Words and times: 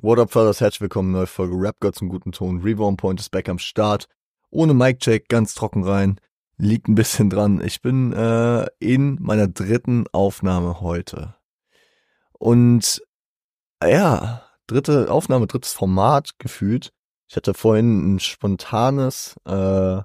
What 0.00 0.20
up, 0.20 0.30
Fellas? 0.30 0.60
Herzlich 0.60 0.82
willkommen, 0.82 1.10
neue 1.10 1.26
Folge 1.26 1.56
Rap 1.56 1.80
Gott 1.80 1.96
zum 1.96 2.08
guten 2.08 2.30
Ton. 2.30 2.62
Reborn 2.62 2.96
Point 2.96 3.18
ist 3.18 3.30
back 3.30 3.48
am 3.48 3.58
Start. 3.58 4.06
Ohne 4.48 4.72
Mic-Check, 4.72 5.28
ganz 5.28 5.54
trocken 5.54 5.82
rein. 5.82 6.20
Liegt 6.56 6.86
ein 6.86 6.94
bisschen 6.94 7.30
dran. 7.30 7.60
Ich 7.60 7.82
bin 7.82 8.12
äh, 8.12 8.68
in 8.78 9.18
meiner 9.20 9.48
dritten 9.48 10.04
Aufnahme 10.12 10.80
heute. 10.80 11.34
Und 12.30 13.02
ja, 13.82 14.44
dritte 14.68 15.10
Aufnahme, 15.10 15.48
drittes 15.48 15.72
Format 15.72 16.38
gefühlt. 16.38 16.92
Ich 17.26 17.34
hatte 17.34 17.52
vorhin 17.52 18.14
ein 18.14 18.20
spontanes, 18.20 19.34
äh, 19.46 20.00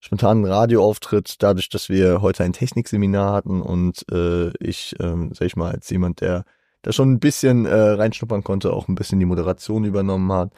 spontanen 0.00 0.46
Radioauftritt, 0.46 1.42
dadurch, 1.42 1.68
dass 1.68 1.90
wir 1.90 2.22
heute 2.22 2.42
ein 2.42 2.54
Technikseminar 2.54 3.34
hatten 3.34 3.60
und 3.60 4.02
äh, 4.10 4.48
ich, 4.60 4.96
ähm, 4.98 5.34
sag 5.34 5.44
ich 5.44 5.56
mal, 5.56 5.72
als 5.72 5.90
jemand, 5.90 6.22
der 6.22 6.46
da 6.86 6.92
schon 6.92 7.10
ein 7.10 7.18
bisschen 7.18 7.66
äh, 7.66 7.74
reinschnuppern 7.74 8.44
konnte, 8.44 8.72
auch 8.72 8.86
ein 8.86 8.94
bisschen 8.94 9.18
die 9.18 9.26
Moderation 9.26 9.84
übernommen 9.84 10.30
hat 10.32 10.52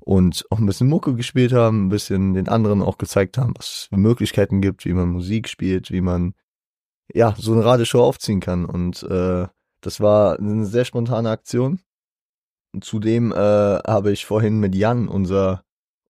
und 0.00 0.44
auch 0.50 0.58
ein 0.58 0.66
bisschen 0.66 0.88
Mucke 0.88 1.14
gespielt 1.14 1.52
haben, 1.52 1.86
ein 1.86 1.88
bisschen 1.90 2.34
den 2.34 2.48
anderen 2.48 2.82
auch 2.82 2.98
gezeigt 2.98 3.38
haben, 3.38 3.54
was 3.56 3.66
es 3.66 3.82
für 3.84 3.96
Möglichkeiten 3.96 4.60
gibt, 4.60 4.84
wie 4.84 4.92
man 4.92 5.10
Musik 5.10 5.48
spielt, 5.48 5.92
wie 5.92 6.00
man 6.00 6.34
ja 7.14 7.36
so 7.38 7.52
eine 7.52 7.64
Radioshow 7.64 8.02
aufziehen 8.02 8.40
kann. 8.40 8.64
Und 8.64 9.04
äh, 9.04 9.46
das 9.80 10.00
war 10.00 10.40
eine 10.40 10.66
sehr 10.66 10.84
spontane 10.84 11.30
Aktion. 11.30 11.80
Zudem 12.80 13.30
äh, 13.30 13.36
habe 13.36 14.10
ich 14.10 14.26
vorhin 14.26 14.58
mit 14.58 14.74
Jan 14.74 15.06
unser 15.06 15.62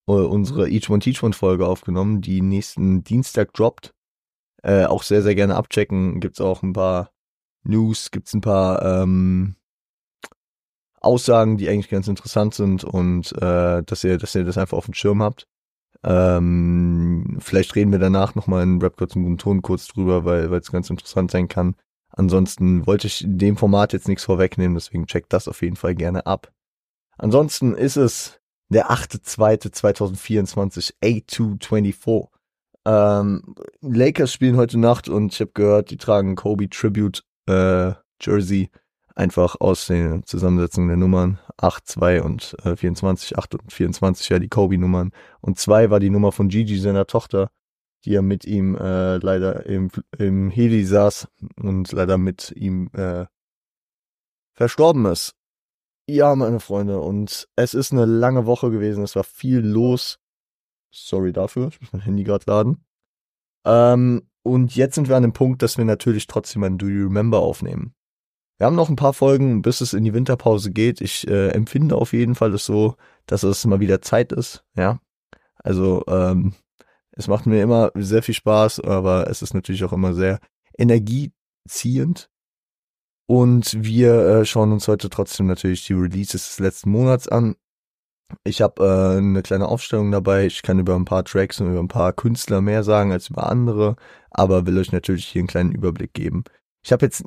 äh, 0.09 0.13
unsere 0.13 0.71
Each 0.71 0.89
One 0.89 1.01
Teach 1.01 1.23
One 1.23 1.35
Folge 1.35 1.67
aufgenommen, 1.67 2.23
die 2.23 2.41
nächsten 2.41 3.05
Dienstag 3.05 3.53
droppt. 3.53 3.93
Äh, 4.63 4.87
auch 4.87 5.03
sehr, 5.03 5.21
sehr 5.21 5.35
gerne 5.35 5.57
abchecken. 5.57 6.21
Gibt's 6.21 6.41
auch 6.41 6.63
ein 6.63 6.73
paar 6.73 7.11
News, 7.63 8.11
gibt's 8.11 8.35
ein 8.35 8.41
paar 8.41 8.83
ähm, 8.83 9.57
Aussagen, 11.01 11.57
die 11.57 11.69
eigentlich 11.69 11.89
ganz 11.89 12.09
interessant 12.09 12.55
sind 12.55 12.85
und 12.85 13.33
äh, 13.41 13.83
dass 13.83 14.05
ihr, 14.05 14.19
dass 14.19 14.35
ihr 14.35 14.45
das 14.45 14.59
einfach 14.59 14.77
auf 14.77 14.87
dem 14.87 14.95
Schirm 14.95 15.23
habt. 15.23 15.47
Ähm, 16.03 17.39
vielleicht 17.41 17.75
reden 17.75 17.93
wir 17.93 17.99
danach 17.99 18.35
nochmal 18.35 18.63
in 18.63 18.81
Rap 18.81 18.97
kurz 18.97 19.17
im 19.17 19.39
Ton 19.39 19.63
kurz 19.63 19.89
drüber, 19.89 20.25
weil 20.25 20.53
es 20.55 20.73
ganz 20.73 20.91
interessant 20.91 21.31
sein 21.31 21.49
kann. 21.49 21.75
Ansonsten 22.11 22.87
wollte 22.87 23.07
ich 23.07 23.25
in 23.25 23.39
dem 23.39 23.57
Format 23.57 23.93
jetzt 23.93 24.09
nichts 24.09 24.25
vorwegnehmen, 24.25 24.75
deswegen 24.75 25.07
checkt 25.07 25.33
das 25.33 25.49
auf 25.49 25.63
jeden 25.63 25.77
Fall 25.77 25.95
gerne 25.95 26.27
ab. 26.27 26.53
Ansonsten 27.17 27.75
ist 27.75 27.97
es 27.97 28.41
der 28.69 28.91
8.2.2024, 28.91 30.95
A224. 31.03 32.29
Ähm, 32.87 33.55
Lakers 33.81 34.33
spielen 34.33 34.57
heute 34.57 34.79
Nacht 34.79 35.09
und 35.09 35.35
ich 35.35 35.41
habe 35.41 35.53
gehört, 35.53 35.91
die 35.91 35.99
tragen 35.99 36.35
Kobe 36.35 36.71
Tribute 36.71 37.25
äh, 37.47 37.93
Jersey 38.21 38.71
einfach 39.15 39.57
aus 39.61 39.87
der 39.87 40.23
Zusammensetzung 40.25 40.89
der 40.89 40.97
Nummern 40.97 41.39
8, 41.59 41.87
2 41.87 42.23
und 42.23 42.57
äh, 42.65 42.77
24, 42.77 43.39
8 43.39 43.55
und 43.55 43.73
24 43.73 44.29
ja 44.31 44.39
die 44.39 44.49
Kobe-Nummern 44.49 45.13
und 45.41 45.59
2 45.59 45.91
war 45.91 46.01
die 46.01 46.11
Nummer 46.11 46.33
von 46.33 46.49
Gigi, 46.49 46.79
seiner 46.79 47.07
Tochter, 47.07 47.51
die 48.05 48.13
ja 48.13 48.23
mit 48.23 48.45
ihm 48.45 48.77
äh, 48.77 49.19
leider 49.19 49.67
im, 49.67 49.91
im 50.17 50.51
Heli 50.51 50.85
saß 50.85 51.29
und 51.57 51.93
leider 51.93 52.19
mit 52.19 52.53
ihm 52.57 52.89
äh, 52.95 53.27
verstorben 54.55 55.05
ist. 55.07 55.35
Ja, 56.09 56.35
meine 56.35 56.61
Freunde, 56.61 57.01
und 57.01 57.49
es 57.57 57.75
ist 57.75 57.93
eine 57.93 58.05
lange 58.05 58.47
Woche 58.47 58.71
gewesen, 58.71 59.05
es 59.05 59.17
war 59.17 59.25
viel 59.25 59.61
los. 59.61 60.19
Sorry 60.93 61.33
dafür, 61.33 61.69
ich 61.69 61.81
muss 61.81 61.93
mein 61.93 62.03
Handy 62.03 62.25
gerade 62.25 62.45
laden. 62.47 62.85
Ähm, 63.65 64.30
und 64.51 64.75
jetzt 64.75 64.97
sind 64.97 65.09
wir 65.09 65.17
an 65.17 65.23
dem 65.23 65.33
Punkt, 65.33 65.63
dass 65.63 65.79
wir 65.79 65.85
natürlich 65.85 66.27
trotzdem 66.27 66.65
ein 66.65 66.77
Do 66.77 66.89
You 66.89 67.05
Remember 67.05 67.39
aufnehmen. 67.39 67.95
Wir 68.59 68.67
haben 68.67 68.75
noch 68.75 68.89
ein 68.89 68.97
paar 68.97 69.15
Folgen, 69.15 69.63
bis 69.63 69.81
es 69.81 69.93
in 69.93 70.03
die 70.03 70.13
Winterpause 70.13 70.73
geht. 70.73 71.01
Ich 71.01 71.27
äh, 71.29 71.51
empfinde 71.51 71.95
auf 71.95 72.13
jeden 72.13 72.35
Fall 72.35 72.53
es 72.53 72.67
so, 72.67 72.97
dass 73.27 73.45
es 73.45 73.65
mal 73.65 73.79
wieder 73.79 74.03
Zeit 74.03 74.33
ist. 74.33 74.65
Ja, 74.77 75.01
also 75.55 76.03
ähm, 76.09 76.55
es 77.13 77.29
macht 77.29 77.47
mir 77.47 77.63
immer 77.63 77.93
sehr 77.95 78.25
viel 78.25 78.35
Spaß, 78.35 78.81
aber 78.81 79.31
es 79.31 79.41
ist 79.41 79.55
natürlich 79.55 79.85
auch 79.85 79.93
immer 79.93 80.15
sehr 80.15 80.41
energieziehend. 80.77 82.29
Und 83.27 83.85
wir 83.85 84.15
äh, 84.27 84.45
schauen 84.45 84.73
uns 84.73 84.89
heute 84.89 85.09
trotzdem 85.11 85.47
natürlich 85.47 85.87
die 85.87 85.93
Releases 85.93 86.49
des 86.49 86.59
letzten 86.59 86.91
Monats 86.91 87.29
an. 87.29 87.55
Ich 88.45 88.63
habe 88.63 88.85
äh, 88.85 89.19
eine 89.19 89.43
kleine 89.43 89.69
Aufstellung 89.69 90.11
dabei. 90.11 90.47
Ich 90.47 90.63
kann 90.63 90.79
über 90.79 90.95
ein 90.95 91.05
paar 91.05 91.25
Tracks 91.25 91.61
und 91.61 91.71
über 91.71 91.81
ein 91.81 91.89
paar 91.89 92.13
Künstler 92.13 92.61
mehr 92.61 92.83
sagen 92.83 93.13
als 93.13 93.31
über 93.31 93.49
andere, 93.51 93.97
aber 94.31 94.67
will 94.67 94.79
euch 94.79 94.93
natürlich 94.93 95.27
hier 95.27 95.41
einen 95.41 95.49
kleinen 95.49 95.73
Überblick 95.73 96.15
geben. 96.15 96.45
Ich 96.83 96.93
habe 96.93 97.05
jetzt 97.05 97.25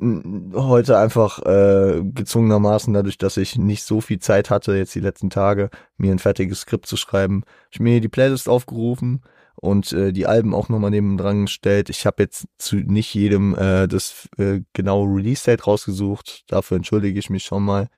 heute 0.54 0.98
einfach 0.98 1.38
äh, 1.46 2.02
gezwungenermaßen, 2.02 2.92
dadurch, 2.92 3.18
dass 3.18 3.36
ich 3.36 3.56
nicht 3.56 3.84
so 3.84 4.00
viel 4.00 4.18
Zeit 4.18 4.50
hatte, 4.50 4.74
jetzt 4.74 4.94
die 4.96 5.00
letzten 5.00 5.30
Tage, 5.30 5.70
mir 5.96 6.10
ein 6.10 6.18
fertiges 6.18 6.60
Skript 6.60 6.86
zu 6.86 6.96
schreiben, 6.96 7.44
ich 7.70 7.78
mir 7.78 8.00
die 8.00 8.08
Playlist 8.08 8.48
aufgerufen 8.48 9.22
und 9.54 9.92
äh, 9.92 10.12
die 10.12 10.26
Alben 10.26 10.54
auch 10.54 10.68
nochmal 10.68 10.90
neben 10.90 11.16
dran 11.16 11.42
gestellt. 11.42 11.88
Ich 11.88 12.04
habe 12.04 12.22
jetzt 12.24 12.46
zu 12.58 12.76
nicht 12.76 13.14
jedem 13.14 13.54
äh, 13.56 13.86
das 13.86 14.28
äh, 14.38 14.62
genaue 14.72 15.16
Release-Date 15.16 15.66
rausgesucht. 15.66 16.44
Dafür 16.48 16.76
entschuldige 16.76 17.18
ich 17.18 17.30
mich 17.30 17.44
schon 17.44 17.64
mal. 17.64 17.88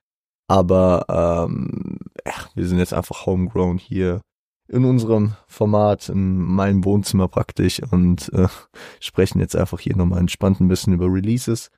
Aber 0.47 1.47
ähm, 1.49 1.97
ja, 2.27 2.33
wir 2.55 2.67
sind 2.67 2.79
jetzt 2.79 2.93
einfach 2.93 3.25
homegrown 3.25 3.77
hier 3.77 4.21
in 4.67 4.83
unserem 4.83 5.33
Format, 5.47 6.09
in 6.09 6.37
meinem 6.39 6.83
Wohnzimmer 6.83 7.29
praktisch 7.29 7.81
und 7.91 8.31
äh, 8.33 8.47
sprechen 8.99 9.39
jetzt 9.39 9.55
einfach 9.55 9.79
hier 9.79 9.95
nochmal 9.95 10.19
entspannt 10.19 10.59
ein 10.59 10.67
bisschen 10.67 10.93
über 10.93 11.05
Releases. 11.05 11.71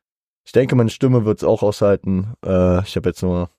Ich 0.43 0.51
denke, 0.51 0.75
meine 0.75 0.89
Stimme 0.89 1.25
wird 1.25 1.39
es 1.39 1.43
auch 1.43 1.61
aushalten. 1.61 2.33
Äh, 2.43 2.81
ich 2.81 2.95
habe 2.95 3.09
jetzt 3.09 3.21
nur 3.21 3.51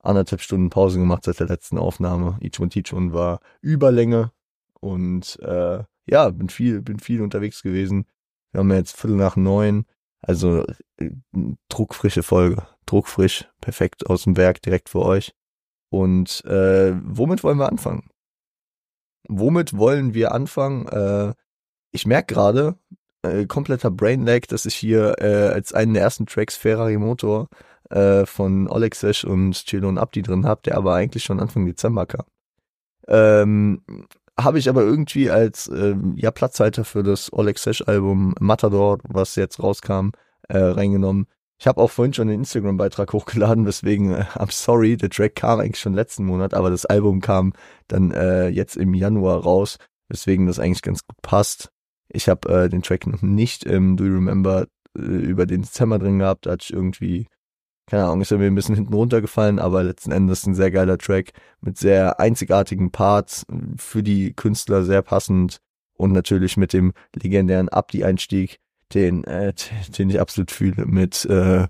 anderthalb 0.00 0.40
Stunden 0.40 0.70
Pause 0.70 0.98
gemacht 0.98 1.24
seit 1.24 1.38
der 1.38 1.46
letzten 1.46 1.78
Aufnahme. 1.78 2.38
Each 2.40 2.58
One 2.58 2.70
Teach 2.70 2.92
One 2.92 3.12
war 3.12 3.40
Überlänge 3.60 4.32
und 4.80 5.38
äh, 5.42 5.84
ja, 6.06 6.30
bin 6.30 6.48
viel, 6.48 6.82
bin 6.82 6.98
viel 6.98 7.22
unterwegs 7.22 7.62
gewesen. 7.62 8.06
Wir 8.50 8.60
haben 8.60 8.72
jetzt 8.72 8.96
Viertel 8.96 9.16
nach 9.16 9.36
neun, 9.36 9.84
also 10.22 10.64
äh, 10.96 11.10
druckfrische 11.68 12.24
Folge, 12.24 12.66
druckfrisch, 12.86 13.48
perfekt 13.60 14.06
aus 14.08 14.24
dem 14.24 14.36
Werk 14.36 14.60
direkt 14.62 14.88
für 14.88 15.02
euch. 15.02 15.34
Und 15.90 16.44
äh, 16.44 16.94
womit 17.02 17.42
wollen 17.42 17.58
wir 17.58 17.68
anfangen? 17.68 18.08
womit 19.30 19.76
wollen 19.76 20.14
wir 20.14 20.32
anfangen? 20.32 20.86
Äh, 20.88 21.34
ich 21.92 22.06
merke 22.06 22.34
gerade, 22.34 22.76
äh, 23.22 23.46
kompletter 23.46 23.90
Brain 23.90 24.26
Lag, 24.26 24.46
dass 24.48 24.66
ich 24.66 24.74
hier 24.74 25.16
äh, 25.18 25.48
als 25.48 25.72
einen 25.72 25.94
der 25.94 26.02
ersten 26.02 26.26
Tracks 26.26 26.56
Ferrari 26.56 26.98
Motor 26.98 27.48
äh, 27.90 28.26
von 28.26 28.68
Olexesh 28.68 29.24
und 29.24 29.52
Chilo 29.66 29.90
Abdi 29.96 30.22
drin 30.22 30.46
habe, 30.46 30.62
der 30.64 30.76
aber 30.76 30.94
eigentlich 30.94 31.24
schon 31.24 31.40
Anfang 31.40 31.66
Dezember 31.66 32.06
kam. 32.06 32.24
Ähm, 33.08 33.82
habe 34.38 34.58
ich 34.58 34.68
aber 34.68 34.82
irgendwie 34.82 35.30
als 35.30 35.68
äh, 35.68 35.96
ja 36.14 36.30
Platzhalter 36.30 36.84
für 36.84 37.02
das 37.02 37.32
Olexesh 37.32 37.82
Album 37.86 38.34
Matador, 38.40 38.98
was 39.02 39.36
jetzt 39.36 39.62
rauskam, 39.62 40.10
äh, 40.48 40.58
reingenommen. 40.58 41.26
Ich 41.60 41.66
habe 41.66 41.78
auch 41.82 41.90
vorhin 41.90 42.14
schon 42.14 42.28
einen 42.28 42.40
Instagram-Beitrag 42.40 43.12
hochgeladen, 43.12 43.66
weswegen, 43.66 44.14
äh, 44.14 44.24
I'm 44.34 44.50
sorry, 44.50 44.96
der 44.96 45.10
Track 45.10 45.34
kam 45.36 45.60
eigentlich 45.60 45.78
schon 45.78 45.92
letzten 45.92 46.24
Monat, 46.24 46.54
aber 46.54 46.70
das 46.70 46.86
Album 46.86 47.20
kam 47.20 47.52
dann 47.86 48.12
äh, 48.12 48.48
jetzt 48.48 48.76
im 48.76 48.94
Januar 48.94 49.42
raus, 49.42 49.76
weswegen 50.08 50.46
das 50.46 50.58
eigentlich 50.58 50.80
ganz 50.80 51.06
gut 51.06 51.20
passt. 51.20 51.68
Ich 52.08 52.30
habe 52.30 52.48
äh, 52.48 52.68
den 52.70 52.82
Track 52.82 53.06
noch 53.06 53.20
nicht 53.20 53.64
im 53.64 53.98
Do 53.98 54.04
You 54.04 54.14
Remember 54.14 54.68
äh, 54.98 55.02
über 55.02 55.44
den 55.44 55.60
Dezember 55.60 55.98
drin 55.98 56.18
gehabt, 56.18 56.46
da 56.46 56.52
hatte 56.52 56.64
ich 56.64 56.72
irgendwie, 56.72 57.26
keine 57.86 58.06
Ahnung, 58.06 58.22
ist 58.22 58.32
er 58.32 58.38
mir 58.38 58.46
ein 58.46 58.54
bisschen 58.54 58.74
hinten 58.74 58.94
runtergefallen, 58.94 59.58
aber 59.58 59.84
letzten 59.84 60.12
Endes 60.12 60.46
ein 60.46 60.54
sehr 60.54 60.70
geiler 60.70 60.96
Track 60.96 61.32
mit 61.60 61.76
sehr 61.76 62.18
einzigartigen 62.18 62.90
Parts, 62.90 63.44
für 63.76 64.02
die 64.02 64.32
Künstler 64.32 64.82
sehr 64.82 65.02
passend 65.02 65.58
und 65.92 66.12
natürlich 66.12 66.56
mit 66.56 66.72
dem 66.72 66.94
legendären 67.14 67.68
Abdi-Einstieg, 67.68 68.60
den, 68.94 69.24
äh, 69.24 69.52
den 69.96 70.10
ich 70.10 70.20
absolut 70.20 70.50
fühle, 70.50 70.86
mit 70.86 71.24
äh, 71.26 71.66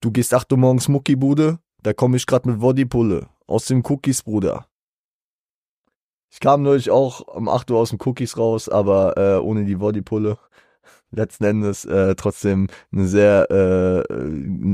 Du 0.00 0.12
gehst 0.12 0.32
acht 0.32 0.52
Uhr 0.52 0.58
morgens 0.58 0.86
Muckibude, 0.86 1.58
da 1.82 1.92
komme 1.92 2.16
ich 2.16 2.26
grad 2.26 2.46
mit 2.46 2.60
Woddypulle 2.60 3.28
aus 3.48 3.66
dem 3.66 3.82
Cookies, 3.84 4.22
Bruder. 4.22 4.66
Ich 6.30 6.38
kam 6.38 6.62
neulich 6.62 6.90
auch 6.90 7.20
um 7.20 7.48
8 7.48 7.70
Uhr 7.70 7.78
aus 7.78 7.90
dem 7.90 7.98
Cookies 8.04 8.36
raus, 8.36 8.68
aber 8.68 9.16
äh, 9.16 9.40
ohne 9.40 9.64
die 9.64 9.76
Bodypulle. 9.76 10.38
Letzten 11.10 11.44
Endes 11.44 11.84
äh, 11.86 12.14
trotzdem 12.16 12.68
eine 12.92 13.08
sehr 13.08 13.50
äh, 13.50 14.04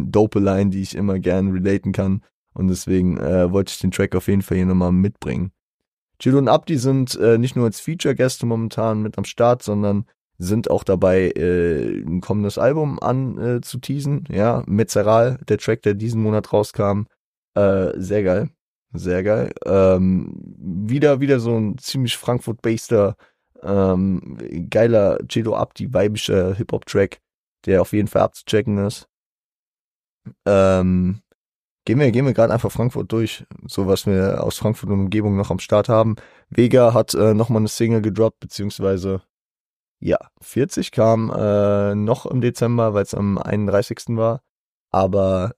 dope 0.06 0.40
Line, 0.40 0.70
die 0.70 0.82
ich 0.82 0.96
immer 0.96 1.18
gern 1.20 1.52
relaten 1.52 1.92
kann. 1.92 2.22
Und 2.54 2.68
deswegen 2.68 3.18
äh, 3.18 3.50
wollte 3.52 3.70
ich 3.70 3.78
den 3.78 3.92
Track 3.92 4.16
auf 4.16 4.26
jeden 4.26 4.42
Fall 4.42 4.56
hier 4.56 4.66
nochmal 4.66 4.92
mitbringen. 4.92 5.52
Chill 6.18 6.36
und 6.36 6.48
Abdi 6.48 6.76
sind 6.76 7.14
äh, 7.16 7.38
nicht 7.38 7.56
nur 7.56 7.66
als 7.66 7.80
Feature-Gäste 7.80 8.46
momentan 8.46 9.00
mit 9.00 9.16
am 9.16 9.24
Start, 9.24 9.62
sondern 9.62 10.06
sind 10.38 10.70
auch 10.70 10.84
dabei, 10.84 11.30
äh, 11.30 12.00
ein 12.02 12.20
kommendes 12.20 12.58
Album 12.58 12.98
an 13.00 13.38
äh, 13.38 13.60
zu 13.60 13.78
teasen. 13.78 14.24
Ja, 14.30 14.62
Metzeral, 14.66 15.38
der 15.48 15.58
Track, 15.58 15.82
der 15.82 15.94
diesen 15.94 16.22
Monat 16.22 16.52
rauskam. 16.52 17.04
Äh, 17.54 17.92
sehr 17.96 18.22
geil. 18.22 18.50
Sehr 18.92 19.22
geil. 19.22 19.52
Ähm, 19.64 20.34
wieder, 20.58 21.20
wieder 21.20 21.40
so 21.40 21.56
ein 21.56 21.78
ziemlich 21.78 22.16
Frankfurt-baster, 22.16 23.16
ähm, 23.62 24.38
geiler 24.70 25.18
Cedo 25.30 25.56
Abdi, 25.56 25.92
weibischer 25.92 26.54
Hip-Hop-Track, 26.54 27.20
der 27.66 27.80
auf 27.80 27.92
jeden 27.92 28.08
Fall 28.08 28.22
abzuchecken 28.22 28.78
ist. 28.78 29.08
Ähm, 30.46 31.20
Gehen 31.86 32.00
wir, 32.00 32.10
gehen 32.12 32.24
wir 32.24 32.32
gerade 32.32 32.52
einfach 32.52 32.72
Frankfurt 32.72 33.12
durch, 33.12 33.44
so 33.66 33.86
was 33.86 34.06
wir 34.06 34.42
aus 34.42 34.56
Frankfurt 34.56 34.88
und 34.88 35.00
Umgebung 35.00 35.36
noch 35.36 35.50
am 35.50 35.58
Start 35.58 35.90
haben. 35.90 36.16
Vega 36.48 36.94
hat 36.94 37.12
äh, 37.12 37.34
nochmal 37.34 37.60
eine 37.60 37.68
Single 37.68 38.00
gedroppt, 38.00 38.40
beziehungsweise 38.40 39.20
ja, 40.04 40.18
40 40.42 40.90
kam 40.90 41.32
äh, 41.34 41.94
noch 41.94 42.26
im 42.26 42.42
Dezember, 42.42 42.92
weil 42.92 43.04
es 43.04 43.14
am 43.14 43.38
31. 43.38 44.16
war. 44.16 44.42
Aber 44.90 45.54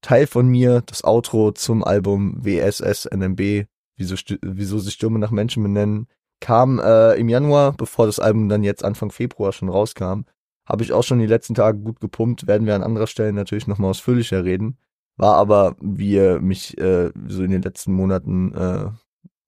Teil 0.00 0.28
von 0.28 0.46
mir, 0.46 0.82
das 0.86 1.02
Outro 1.02 1.50
zum 1.50 1.82
Album 1.82 2.36
WSS 2.44 3.06
NMB, 3.06 3.66
wieso, 3.96 4.14
wieso 4.42 4.78
sich 4.78 4.94
Stürme 4.94 5.18
nach 5.18 5.32
Menschen 5.32 5.64
benennen, 5.64 6.06
kam 6.40 6.78
äh, 6.78 7.14
im 7.14 7.28
Januar, 7.28 7.72
bevor 7.72 8.06
das 8.06 8.20
Album 8.20 8.48
dann 8.48 8.62
jetzt 8.62 8.84
Anfang 8.84 9.10
Februar 9.10 9.52
schon 9.52 9.68
rauskam. 9.68 10.22
Habe 10.66 10.84
ich 10.84 10.92
auch 10.92 11.02
schon 11.02 11.18
die 11.18 11.26
letzten 11.26 11.54
Tage 11.56 11.78
gut 11.78 11.98
gepumpt, 11.98 12.46
werden 12.46 12.68
wir 12.68 12.76
an 12.76 12.84
anderer 12.84 13.08
Stelle 13.08 13.32
natürlich 13.32 13.66
nochmal 13.66 13.90
ausführlicher 13.90 14.44
reden. 14.44 14.78
War 15.16 15.34
aber, 15.34 15.74
wie 15.80 16.12
ihr 16.12 16.40
mich 16.40 16.78
äh, 16.78 17.10
so 17.26 17.42
in 17.42 17.50
den 17.50 17.62
letzten 17.62 17.92
Monaten 17.92 18.54
äh, 18.54 18.90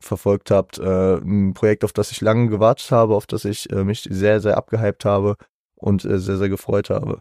verfolgt 0.06 0.50
habt, 0.50 0.78
äh, 0.78 1.16
ein 1.16 1.54
Projekt, 1.54 1.84
auf 1.84 1.92
das 1.92 2.10
ich 2.10 2.20
lange 2.20 2.48
gewartet 2.48 2.90
habe, 2.90 3.14
auf 3.14 3.26
das 3.26 3.44
ich 3.44 3.70
äh, 3.70 3.84
mich 3.84 4.06
sehr, 4.10 4.40
sehr 4.40 4.56
abgehypt 4.56 5.04
habe 5.04 5.36
und 5.74 6.04
äh, 6.04 6.18
sehr, 6.18 6.38
sehr 6.38 6.48
gefreut 6.48 6.90
habe. 6.90 7.20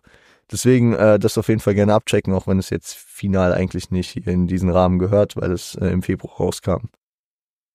Deswegen 0.51 0.93
äh, 0.93 1.17
das 1.17 1.37
auf 1.37 1.47
jeden 1.47 1.59
Fall 1.59 1.73
gerne 1.73 1.93
abchecken, 1.93 2.33
auch 2.33 2.47
wenn 2.47 2.59
es 2.59 2.69
jetzt 2.69 2.93
final 2.95 3.53
eigentlich 3.53 3.89
nicht 3.89 4.15
in 4.27 4.47
diesen 4.47 4.69
Rahmen 4.69 4.99
gehört, 4.99 5.35
weil 5.35 5.51
es 5.51 5.75
äh, 5.75 5.87
im 5.87 6.03
Februar 6.03 6.37
rauskam. 6.37 6.89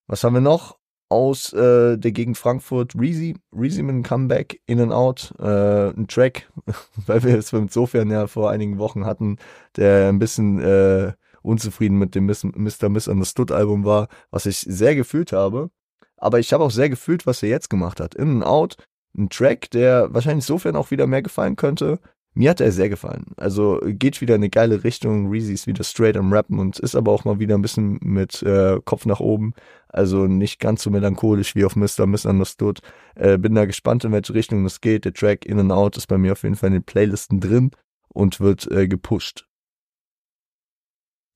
Was 0.06 0.24
haben 0.24 0.34
wir 0.34 0.40
noch? 0.40 0.78
Aus 1.08 1.52
äh, 1.52 1.98
der 1.98 2.12
Gegend 2.12 2.38
Frankfurt, 2.38 2.94
Reezy, 2.96 3.36
Reezy 3.52 3.82
mit 3.82 4.06
Comeback, 4.06 4.60
In 4.66 4.80
and 4.80 4.92
Out, 4.92 5.34
äh, 5.40 5.90
ein 5.90 6.06
Track, 6.06 6.48
weil 7.06 7.24
wir 7.24 7.36
es 7.36 7.52
insofern 7.52 8.10
ja 8.10 8.28
vor 8.28 8.50
einigen 8.50 8.78
Wochen 8.78 9.04
hatten, 9.04 9.38
der 9.76 10.08
ein 10.08 10.20
bisschen 10.20 10.60
äh, 10.60 11.12
unzufrieden 11.42 11.98
mit 11.98 12.14
dem 12.14 12.26
Mr. 12.26 12.88
Misunderstood 12.88 13.52
Album 13.52 13.84
war, 13.84 14.08
was 14.30 14.46
ich 14.46 14.58
sehr 14.60 14.94
gefühlt 14.94 15.32
habe. 15.32 15.70
Aber 16.16 16.38
ich 16.38 16.52
habe 16.52 16.64
auch 16.64 16.70
sehr 16.70 16.90
gefühlt, 16.90 17.26
was 17.26 17.42
er 17.42 17.48
jetzt 17.48 17.70
gemacht 17.70 18.00
hat. 18.00 18.14
In 18.14 18.28
and 18.28 18.44
Out, 18.44 18.76
ein 19.16 19.30
Track, 19.30 19.70
der 19.70 20.12
wahrscheinlich 20.12 20.44
insofern 20.44 20.76
auch 20.76 20.90
wieder 20.90 21.06
mehr 21.06 21.22
gefallen 21.22 21.56
könnte, 21.56 21.98
mir 22.32 22.50
hat 22.50 22.60
er 22.60 22.70
sehr 22.70 22.88
gefallen. 22.88 23.26
Also 23.36 23.80
geht 23.84 24.20
wieder 24.20 24.36
in 24.36 24.42
eine 24.42 24.50
geile 24.50 24.84
Richtung. 24.84 25.30
Reezy 25.30 25.52
ist 25.52 25.66
wieder 25.66 25.82
straight 25.82 26.16
am 26.16 26.32
Rappen 26.32 26.60
und 26.60 26.78
ist 26.78 26.94
aber 26.94 27.10
auch 27.10 27.24
mal 27.24 27.40
wieder 27.40 27.56
ein 27.56 27.62
bisschen 27.62 27.98
mit 28.02 28.42
äh, 28.42 28.78
Kopf 28.84 29.04
nach 29.04 29.18
oben. 29.18 29.52
Also 29.88 30.26
nicht 30.26 30.60
ganz 30.60 30.82
so 30.82 30.90
melancholisch 30.90 31.56
wie 31.56 31.64
auf 31.64 31.74
Mr. 31.74 32.06
Misunderstood. 32.06 32.80
Äh, 33.16 33.36
bin 33.36 33.56
da 33.56 33.64
gespannt, 33.64 34.04
in 34.04 34.12
welche 34.12 34.34
Richtung 34.34 34.62
das 34.62 34.80
geht. 34.80 35.06
Der 35.06 35.12
Track 35.12 35.44
In 35.44 35.58
and 35.58 35.72
Out 35.72 35.96
ist 35.96 36.06
bei 36.06 36.18
mir 36.18 36.32
auf 36.32 36.44
jeden 36.44 36.54
Fall 36.54 36.68
in 36.68 36.74
den 36.74 36.84
Playlisten 36.84 37.40
drin 37.40 37.72
und 38.08 38.38
wird 38.38 38.70
äh, 38.70 38.86
gepusht. 38.86 39.49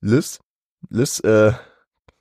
Liz, 0.04 0.38
Liz 0.90 1.20
äh, 1.20 1.52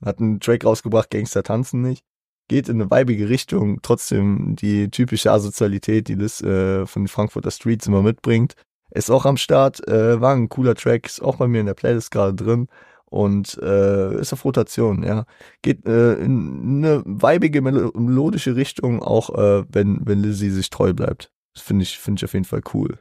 hat 0.03 0.19
einen 0.19 0.39
Track 0.39 0.65
rausgebracht, 0.65 1.09
Gangster 1.09 1.43
tanzen 1.43 1.81
nicht 1.81 2.03
geht 2.47 2.69
in 2.69 2.81
eine 2.81 2.91
weibige 2.91 3.29
Richtung, 3.29 3.81
trotzdem 3.81 4.55
die 4.55 4.89
typische 4.89 5.31
Asozialität, 5.31 6.07
die 6.07 6.15
Liz 6.15 6.41
äh, 6.41 6.85
von 6.85 7.03
den 7.03 7.07
Frankfurter 7.07 7.51
Streets 7.51 7.87
immer 7.87 8.01
mitbringt. 8.01 8.55
Ist 8.91 9.09
auch 9.09 9.25
am 9.25 9.37
Start, 9.37 9.87
äh, 9.87 10.21
war 10.21 10.35
ein 10.35 10.49
cooler 10.49 10.75
Track, 10.75 11.07
ist 11.07 11.21
auch 11.21 11.37
bei 11.37 11.47
mir 11.47 11.61
in 11.61 11.65
der 11.65 11.73
Playlist 11.73 12.11
gerade 12.11 12.35
drin 12.35 12.67
und 13.05 13.57
äh, 13.61 14.19
ist 14.19 14.33
auf 14.33 14.45
Rotation, 14.45 15.03
ja. 15.03 15.25
Geht 15.61 15.87
äh, 15.87 16.13
in 16.15 16.83
eine 16.83 17.01
weibige, 17.05 17.61
melodische 17.61 18.55
Richtung, 18.55 19.01
auch 19.01 19.29
äh, 19.31 19.63
wenn, 19.69 20.01
wenn 20.05 20.21
Lizzie 20.21 20.49
sich 20.49 20.69
treu 20.69 20.93
bleibt. 20.93 21.31
Das 21.55 21.63
finde 21.63 21.83
ich, 21.83 21.97
finde 21.97 22.19
ich 22.19 22.25
auf 22.25 22.33
jeden 22.33 22.45
Fall 22.45 22.61
cool. 22.73 22.99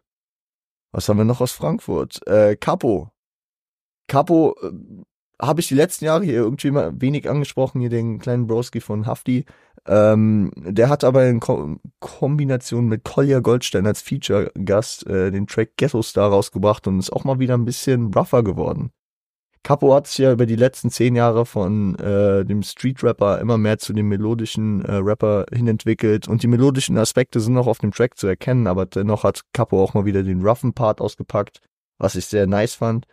Was 0.92 1.08
haben 1.08 1.18
wir 1.18 1.24
noch 1.24 1.40
aus 1.40 1.52
Frankfurt? 1.52 2.26
Äh, 2.26 2.56
Capo. 2.56 3.10
Capo 4.12 4.54
äh, 4.62 4.70
habe 5.40 5.62
ich 5.62 5.68
die 5.68 5.74
letzten 5.74 6.04
Jahre 6.04 6.22
hier 6.22 6.34
irgendwie 6.34 6.70
mal 6.70 6.92
wenig 7.00 7.30
angesprochen, 7.30 7.80
hier 7.80 7.88
den 7.88 8.18
kleinen 8.18 8.46
Broski 8.46 8.80
von 8.80 9.06
Hafti. 9.06 9.46
Ähm, 9.86 10.52
der 10.54 10.90
hat 10.90 11.02
aber 11.02 11.26
in 11.26 11.40
Ko 11.40 11.76
Kombination 11.98 12.88
mit 12.88 13.04
Kolja 13.04 13.40
Goldstein 13.40 13.86
als 13.86 14.02
Feature-Gast 14.02 15.06
äh, 15.06 15.30
den 15.30 15.46
Track 15.46 15.78
Ghetto 15.78 16.02
Star 16.02 16.28
rausgebracht 16.28 16.86
und 16.86 16.98
ist 16.98 17.10
auch 17.10 17.24
mal 17.24 17.38
wieder 17.38 17.54
ein 17.54 17.64
bisschen 17.64 18.12
rougher 18.12 18.44
geworden. 18.44 18.90
Capo 19.62 19.94
hat 19.94 20.08
sich 20.08 20.18
ja 20.18 20.32
über 20.32 20.44
die 20.44 20.56
letzten 20.56 20.90
zehn 20.90 21.16
Jahre 21.16 21.46
von 21.46 21.98
äh, 21.98 22.44
dem 22.44 22.62
Street-Rapper 22.62 23.40
immer 23.40 23.56
mehr 23.56 23.78
zu 23.78 23.94
dem 23.94 24.08
melodischen 24.08 24.84
äh, 24.84 24.96
Rapper 24.96 25.46
hinentwickelt 25.50 26.28
und 26.28 26.42
die 26.42 26.48
melodischen 26.48 26.98
Aspekte 26.98 27.40
sind 27.40 27.54
noch 27.54 27.66
auf 27.66 27.78
dem 27.78 27.92
Track 27.92 28.18
zu 28.18 28.26
erkennen, 28.26 28.66
aber 28.66 28.84
dennoch 28.84 29.24
hat 29.24 29.40
Capo 29.54 29.82
auch 29.82 29.94
mal 29.94 30.04
wieder 30.04 30.22
den 30.22 30.46
roughen 30.46 30.74
Part 30.74 31.00
ausgepackt, 31.00 31.60
was 31.98 32.14
ich 32.14 32.26
sehr 32.26 32.46
nice 32.46 32.74
fand. 32.74 33.06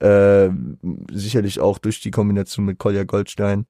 Äh, 0.00 0.50
sicherlich 1.12 1.60
auch 1.60 1.78
durch 1.78 2.00
die 2.00 2.10
Kombination 2.10 2.64
mit 2.64 2.78
Kolja 2.78 3.04
Goldstein, 3.04 3.66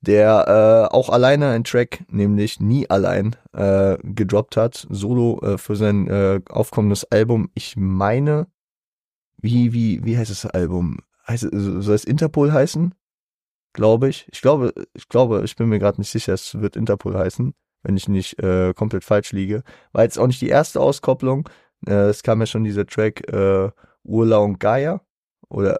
der 0.00 0.88
äh, 0.90 0.94
auch 0.94 1.08
alleine 1.08 1.50
einen 1.50 1.64
Track, 1.64 2.04
nämlich 2.10 2.60
Nie 2.60 2.88
allein, 2.90 3.36
äh, 3.52 3.96
gedroppt 4.02 4.56
hat, 4.56 4.86
solo 4.90 5.40
äh, 5.42 5.58
für 5.58 5.76
sein 5.76 6.08
äh, 6.08 6.40
aufkommendes 6.48 7.04
Album. 7.10 7.50
Ich 7.54 7.76
meine, 7.76 8.46
wie, 9.38 9.72
wie, 9.72 10.04
wie 10.04 10.16
heißt 10.16 10.30
das 10.30 10.46
Album? 10.46 10.98
Heißt, 11.26 11.48
soll 11.50 11.94
es 11.94 12.04
Interpol 12.04 12.52
heißen? 12.52 12.94
Glaube 13.72 14.08
ich. 14.08 14.28
Ich 14.32 14.42
glaube, 14.42 14.72
ich 14.94 15.08
glaube, 15.08 15.42
ich 15.44 15.56
bin 15.56 15.68
mir 15.68 15.78
gerade 15.78 16.00
nicht 16.00 16.10
sicher, 16.10 16.34
es 16.34 16.58
wird 16.60 16.76
Interpol 16.76 17.16
heißen, 17.16 17.54
wenn 17.82 17.96
ich 17.96 18.08
nicht 18.08 18.38
äh, 18.42 18.72
komplett 18.74 19.04
falsch 19.04 19.32
liege. 19.32 19.62
War 19.92 20.04
jetzt 20.04 20.18
auch 20.18 20.26
nicht 20.26 20.40
die 20.40 20.48
erste 20.48 20.80
Auskopplung. 20.80 21.48
Äh, 21.86 22.08
es 22.08 22.22
kam 22.22 22.40
ja 22.40 22.46
schon 22.46 22.64
dieser 22.64 22.86
Track 22.86 23.28
äh, 23.32 23.70
Urla 24.04 24.38
und 24.38 24.60
Gaia 24.60 25.00
oder 25.48 25.78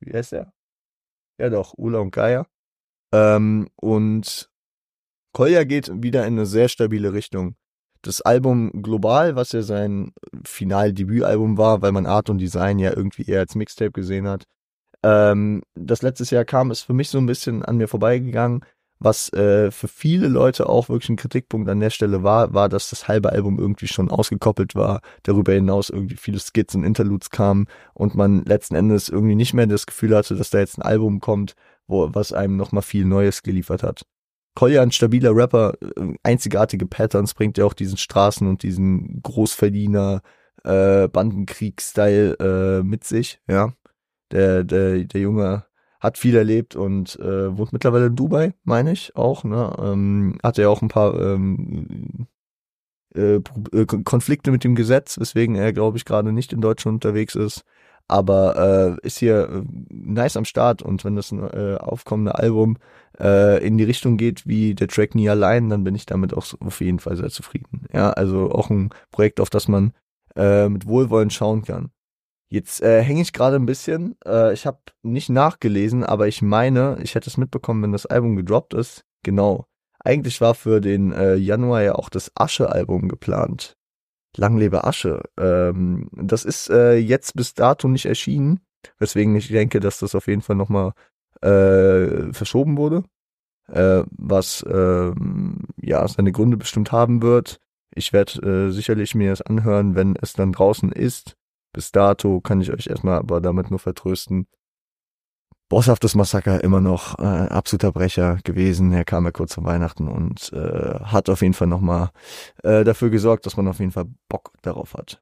wie 0.00 0.12
heißt 0.12 0.32
der? 0.32 0.52
Ja 1.38 1.50
doch, 1.50 1.74
Ula 1.76 1.98
und 1.98 2.12
Gaia. 2.12 2.46
Ähm, 3.12 3.68
und 3.76 4.50
Kolja 5.32 5.64
geht 5.64 5.90
wieder 6.02 6.26
in 6.26 6.34
eine 6.34 6.46
sehr 6.46 6.68
stabile 6.68 7.12
Richtung. 7.12 7.56
Das 8.02 8.20
Album 8.20 8.82
Global, 8.82 9.34
was 9.34 9.52
ja 9.52 9.62
sein 9.62 10.12
Final-Debütalbum 10.44 11.56
war, 11.56 11.82
weil 11.82 11.92
man 11.92 12.06
Art 12.06 12.28
und 12.28 12.38
Design 12.38 12.78
ja 12.78 12.94
irgendwie 12.94 13.24
eher 13.24 13.40
als 13.40 13.54
Mixtape 13.54 13.92
gesehen 13.92 14.28
hat, 14.28 14.44
ähm, 15.02 15.62
das 15.74 16.02
letztes 16.02 16.30
Jahr 16.30 16.44
kam, 16.44 16.70
ist 16.70 16.82
für 16.82 16.92
mich 16.92 17.08
so 17.08 17.18
ein 17.18 17.26
bisschen 17.26 17.64
an 17.64 17.76
mir 17.76 17.88
vorbeigegangen 17.88 18.64
was 19.04 19.32
äh, 19.32 19.70
für 19.70 19.88
viele 19.88 20.28
Leute 20.28 20.68
auch 20.68 20.88
wirklich 20.88 21.10
ein 21.10 21.16
Kritikpunkt 21.16 21.68
an 21.68 21.80
der 21.80 21.90
Stelle 21.90 22.22
war, 22.22 22.54
war, 22.54 22.68
dass 22.68 22.90
das 22.90 23.06
halbe 23.06 23.30
Album 23.30 23.58
irgendwie 23.58 23.86
schon 23.86 24.10
ausgekoppelt 24.10 24.74
war, 24.74 25.00
darüber 25.22 25.52
hinaus 25.52 25.90
irgendwie 25.90 26.16
viele 26.16 26.38
Skits 26.38 26.74
und 26.74 26.84
Interludes 26.84 27.30
kamen 27.30 27.66
und 27.92 28.14
man 28.14 28.44
letzten 28.44 28.74
Endes 28.74 29.08
irgendwie 29.08 29.34
nicht 29.34 29.54
mehr 29.54 29.66
das 29.66 29.86
Gefühl 29.86 30.16
hatte, 30.16 30.34
dass 30.34 30.50
da 30.50 30.58
jetzt 30.58 30.78
ein 30.78 30.82
Album 30.82 31.20
kommt, 31.20 31.54
wo 31.86 32.08
was 32.12 32.32
einem 32.32 32.56
nochmal 32.56 32.82
viel 32.82 33.04
Neues 33.04 33.42
geliefert 33.42 33.82
hat. 33.82 34.06
Kolja, 34.54 34.82
ein 34.82 34.92
stabiler 34.92 35.34
Rapper, 35.34 35.74
äh, 35.82 36.14
einzigartige 36.22 36.86
Patterns 36.86 37.34
bringt 37.34 37.58
ja 37.58 37.64
auch 37.64 37.74
diesen 37.74 37.98
Straßen- 37.98 38.48
und 38.48 38.62
diesen 38.62 39.20
Großverdiener 39.22 40.22
äh, 40.64 41.08
Bandenkrieg-Style 41.08 42.36
äh, 42.80 42.82
mit 42.82 43.04
sich, 43.04 43.40
ja. 43.48 43.72
Der, 44.32 44.64
der, 44.64 45.04
der 45.04 45.20
Junge 45.20 45.66
hat 46.04 46.18
viel 46.18 46.36
erlebt 46.36 46.76
und 46.76 47.18
äh, 47.18 47.56
wohnt 47.56 47.72
mittlerweile 47.72 48.06
in 48.06 48.16
Dubai, 48.16 48.52
meine 48.62 48.92
ich 48.92 49.16
auch. 49.16 49.42
Ne? 49.42 49.74
Ähm, 49.78 50.38
hatte 50.42 50.62
ja 50.62 50.68
auch 50.68 50.82
ein 50.82 50.88
paar 50.88 51.18
ähm, 51.18 52.26
äh, 53.14 53.36
äh 53.36 53.86
Konflikte 53.86 54.50
mit 54.50 54.64
dem 54.64 54.74
Gesetz, 54.74 55.18
weswegen 55.18 55.56
er, 55.56 55.72
glaube 55.72 55.96
ich, 55.96 56.04
gerade 56.04 56.30
nicht 56.32 56.52
in 56.52 56.60
Deutschland 56.60 56.96
unterwegs 56.96 57.34
ist. 57.34 57.64
Aber 58.06 58.98
äh, 59.02 59.06
ist 59.06 59.18
hier 59.18 59.48
äh, 59.48 59.62
nice 59.88 60.36
am 60.36 60.44
Start 60.44 60.82
und 60.82 61.06
wenn 61.06 61.16
das 61.16 61.32
äh, 61.32 61.76
aufkommende 61.76 62.34
Album 62.34 62.76
äh, 63.18 63.66
in 63.66 63.78
die 63.78 63.84
Richtung 63.84 64.18
geht 64.18 64.46
wie 64.46 64.74
der 64.74 64.88
Track 64.88 65.14
Nie 65.14 65.30
allein, 65.30 65.70
dann 65.70 65.84
bin 65.84 65.94
ich 65.94 66.04
damit 66.04 66.34
auch 66.34 66.44
auf 66.60 66.82
jeden 66.82 66.98
Fall 66.98 67.16
sehr 67.16 67.30
zufrieden. 67.30 67.86
Ja, 67.94 68.10
also 68.10 68.52
auch 68.52 68.68
ein 68.68 68.90
Projekt, 69.10 69.40
auf 69.40 69.48
das 69.48 69.68
man 69.68 69.94
äh, 70.36 70.68
mit 70.68 70.86
Wohlwollen 70.86 71.30
schauen 71.30 71.62
kann. 71.62 71.90
Jetzt 72.54 72.82
äh, 72.82 73.02
hänge 73.02 73.20
ich 73.20 73.32
gerade 73.32 73.56
ein 73.56 73.66
bisschen. 73.66 74.14
Äh, 74.24 74.52
ich 74.52 74.64
habe 74.64 74.78
nicht 75.02 75.28
nachgelesen, 75.28 76.04
aber 76.04 76.28
ich 76.28 76.40
meine, 76.40 76.98
ich 77.02 77.16
hätte 77.16 77.28
es 77.28 77.36
mitbekommen, 77.36 77.82
wenn 77.82 77.90
das 77.90 78.06
Album 78.06 78.36
gedroppt 78.36 78.74
ist. 78.74 79.04
Genau. 79.24 79.66
Eigentlich 79.98 80.40
war 80.40 80.54
für 80.54 80.80
den 80.80 81.10
äh, 81.10 81.34
Januar 81.34 81.82
ja 81.82 81.96
auch 81.96 82.08
das 82.08 82.30
Asche-Album 82.36 83.08
geplant. 83.08 83.76
Lang 84.36 84.56
lebe 84.56 84.84
Asche. 84.84 85.22
Ähm, 85.36 86.08
das 86.12 86.44
ist 86.44 86.70
äh, 86.70 86.94
jetzt 86.94 87.34
bis 87.34 87.54
dato 87.54 87.88
nicht 87.88 88.06
erschienen, 88.06 88.60
weswegen 89.00 89.34
ich 89.34 89.48
denke, 89.48 89.80
dass 89.80 89.98
das 89.98 90.14
auf 90.14 90.28
jeden 90.28 90.42
Fall 90.42 90.54
nochmal 90.54 90.92
äh, 91.40 92.32
verschoben 92.32 92.76
wurde. 92.76 93.02
Äh, 93.66 94.04
was 94.12 94.62
äh, 94.62 95.12
ja 95.82 96.06
seine 96.06 96.30
Gründe 96.30 96.56
bestimmt 96.56 96.92
haben 96.92 97.20
wird. 97.20 97.58
Ich 97.96 98.12
werde 98.12 98.68
äh, 98.68 98.70
sicherlich 98.70 99.16
mir 99.16 99.30
das 99.30 99.42
anhören, 99.42 99.96
wenn 99.96 100.14
es 100.22 100.34
dann 100.34 100.52
draußen 100.52 100.92
ist. 100.92 101.36
Bis 101.74 101.92
dato 101.92 102.40
kann 102.40 102.62
ich 102.62 102.72
euch 102.72 102.86
erstmal 102.86 103.18
aber 103.18 103.42
damit 103.42 103.68
nur 103.70 103.80
vertrösten. 103.80 104.46
Bosshaftes 105.68 106.14
Massaker 106.14 106.62
immer 106.62 106.80
noch 106.80 107.18
äh, 107.18 107.22
absoluter 107.22 107.90
Brecher 107.90 108.38
gewesen. 108.44 108.92
Er 108.92 109.04
kam 109.04 109.24
ja 109.24 109.32
kurz 109.32 109.54
vor 109.54 109.64
Weihnachten 109.64 110.08
und 110.08 110.52
äh, 110.52 111.00
hat 111.00 111.28
auf 111.28 111.42
jeden 111.42 111.54
Fall 111.54 111.66
nochmal 111.66 112.10
äh, 112.62 112.84
dafür 112.84 113.10
gesorgt, 113.10 113.44
dass 113.44 113.56
man 113.56 113.66
auf 113.68 113.80
jeden 113.80 113.90
Fall 113.90 114.06
Bock 114.28 114.52
darauf 114.62 114.94
hat. 114.94 115.20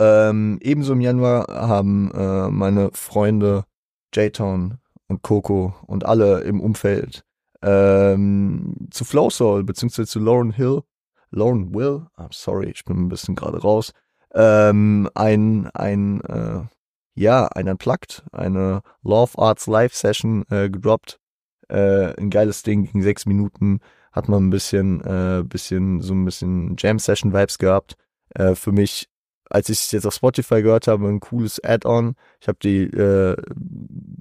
Ähm, 0.00 0.58
ebenso 0.62 0.94
im 0.94 1.02
Januar 1.02 1.46
haben 1.48 2.10
äh, 2.12 2.48
meine 2.48 2.90
Freunde 2.94 3.64
J-Town 4.14 4.78
und 5.08 5.22
Coco 5.22 5.74
und 5.86 6.06
alle 6.06 6.40
im 6.40 6.60
Umfeld 6.60 7.22
ähm, 7.62 8.88
zu 8.90 9.04
Flow 9.04 9.28
Soul 9.28 9.64
beziehungsweise 9.64 10.08
zu 10.08 10.18
Lauren 10.18 10.52
Hill, 10.52 10.80
Lauren 11.30 11.74
Will, 11.74 12.06
I'm 12.16 12.32
sorry, 12.32 12.70
ich 12.70 12.84
bin 12.84 12.96
ein 12.96 13.08
bisschen 13.10 13.34
gerade 13.34 13.60
raus, 13.60 13.92
ähm, 14.34 15.08
ein, 15.14 15.68
ein, 15.74 16.20
äh, 16.22 16.62
ja, 17.14 17.46
ein 17.46 17.68
Unplugged, 17.68 18.22
eine 18.32 18.82
Love 19.02 19.38
Arts 19.38 19.66
Live 19.66 19.94
Session 19.94 20.44
äh, 20.50 20.70
gedroppt. 20.70 21.18
Äh, 21.68 22.14
ein 22.20 22.30
geiles 22.30 22.62
Ding, 22.62 22.90
ging 22.90 23.02
sechs 23.02 23.26
Minuten, 23.26 23.80
hat 24.12 24.28
man 24.28 24.46
ein 24.46 24.50
bisschen, 24.50 25.00
äh, 25.02 25.42
bisschen, 25.44 26.00
so 26.00 26.14
ein 26.14 26.24
bisschen 26.24 26.76
Jam 26.78 26.98
Session 26.98 27.32
Vibes 27.32 27.58
gehabt. 27.58 27.94
Äh, 28.34 28.54
für 28.54 28.72
mich 28.72 29.08
als 29.50 29.68
ich 29.68 29.80
es 29.80 29.90
jetzt 29.90 30.06
auf 30.06 30.14
Spotify 30.14 30.62
gehört 30.62 30.86
habe, 30.86 31.08
ein 31.08 31.20
cooles 31.20 31.62
Add-on. 31.62 32.14
Ich 32.40 32.46
habe 32.46 32.58
die 32.62 32.84
äh, 32.84 33.36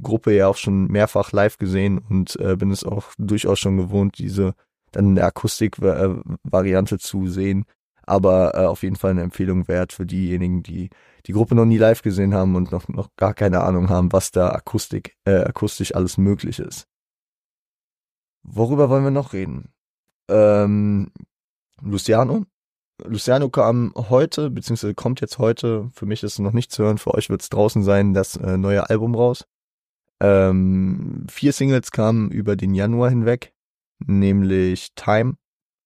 Gruppe 0.01 0.33
ja 0.33 0.47
auch 0.47 0.57
schon 0.57 0.87
mehrfach 0.87 1.31
live 1.31 1.57
gesehen 1.57 1.99
und 1.99 2.35
äh, 2.39 2.55
bin 2.55 2.71
es 2.71 2.83
auch 2.83 3.13
durchaus 3.17 3.59
schon 3.59 3.77
gewohnt, 3.77 4.17
diese 4.17 4.55
dann 4.91 5.05
in 5.05 5.15
der 5.15 5.27
Akustik-Variante 5.27 6.97
zu 6.97 7.27
sehen. 7.27 7.65
Aber 8.09 8.55
äh, 8.55 8.65
auf 8.65 8.83
jeden 8.83 8.95
Fall 8.95 9.11
eine 9.11 9.21
Empfehlung 9.21 9.67
wert 9.67 9.93
für 9.93 10.05
diejenigen, 10.05 10.63
die 10.63 10.89
die 11.25 11.33
Gruppe 11.33 11.55
noch 11.55 11.65
nie 11.65 11.77
live 11.77 12.01
gesehen 12.01 12.33
haben 12.33 12.55
und 12.55 12.71
noch, 12.71 12.87
noch 12.87 13.09
gar 13.17 13.33
keine 13.33 13.61
Ahnung 13.61 13.89
haben, 13.89 14.11
was 14.11 14.31
da 14.31 14.49
Akustik, 14.49 15.15
äh, 15.25 15.43
akustisch 15.43 15.93
alles 15.93 16.17
möglich 16.17 16.59
ist. 16.59 16.87
Worüber 18.43 18.89
wollen 18.89 19.03
wir 19.03 19.11
noch 19.11 19.33
reden? 19.33 19.69
Ähm, 20.27 21.11
Luciano 21.81 22.45
Luciano 23.05 23.49
kam 23.49 23.93
heute, 23.95 24.49
beziehungsweise 24.49 24.93
kommt 24.93 25.21
jetzt 25.21 25.37
heute, 25.37 25.89
für 25.93 26.05
mich 26.05 26.23
ist 26.23 26.33
es 26.33 26.39
noch 26.39 26.53
nicht 26.53 26.71
zu 26.71 26.83
hören, 26.83 26.97
für 26.97 27.13
euch 27.13 27.29
wird 27.29 27.41
es 27.41 27.49
draußen 27.49 27.83
sein, 27.83 28.13
das 28.13 28.35
äh, 28.35 28.57
neue 28.57 28.89
Album 28.89 29.15
raus. 29.15 29.45
Ähm, 30.19 31.25
vier 31.29 31.53
Singles 31.53 31.91
kamen 31.91 32.29
über 32.29 32.55
den 32.55 32.73
Januar 32.73 33.09
hinweg, 33.09 33.53
nämlich 33.99 34.93
Time, 34.95 35.35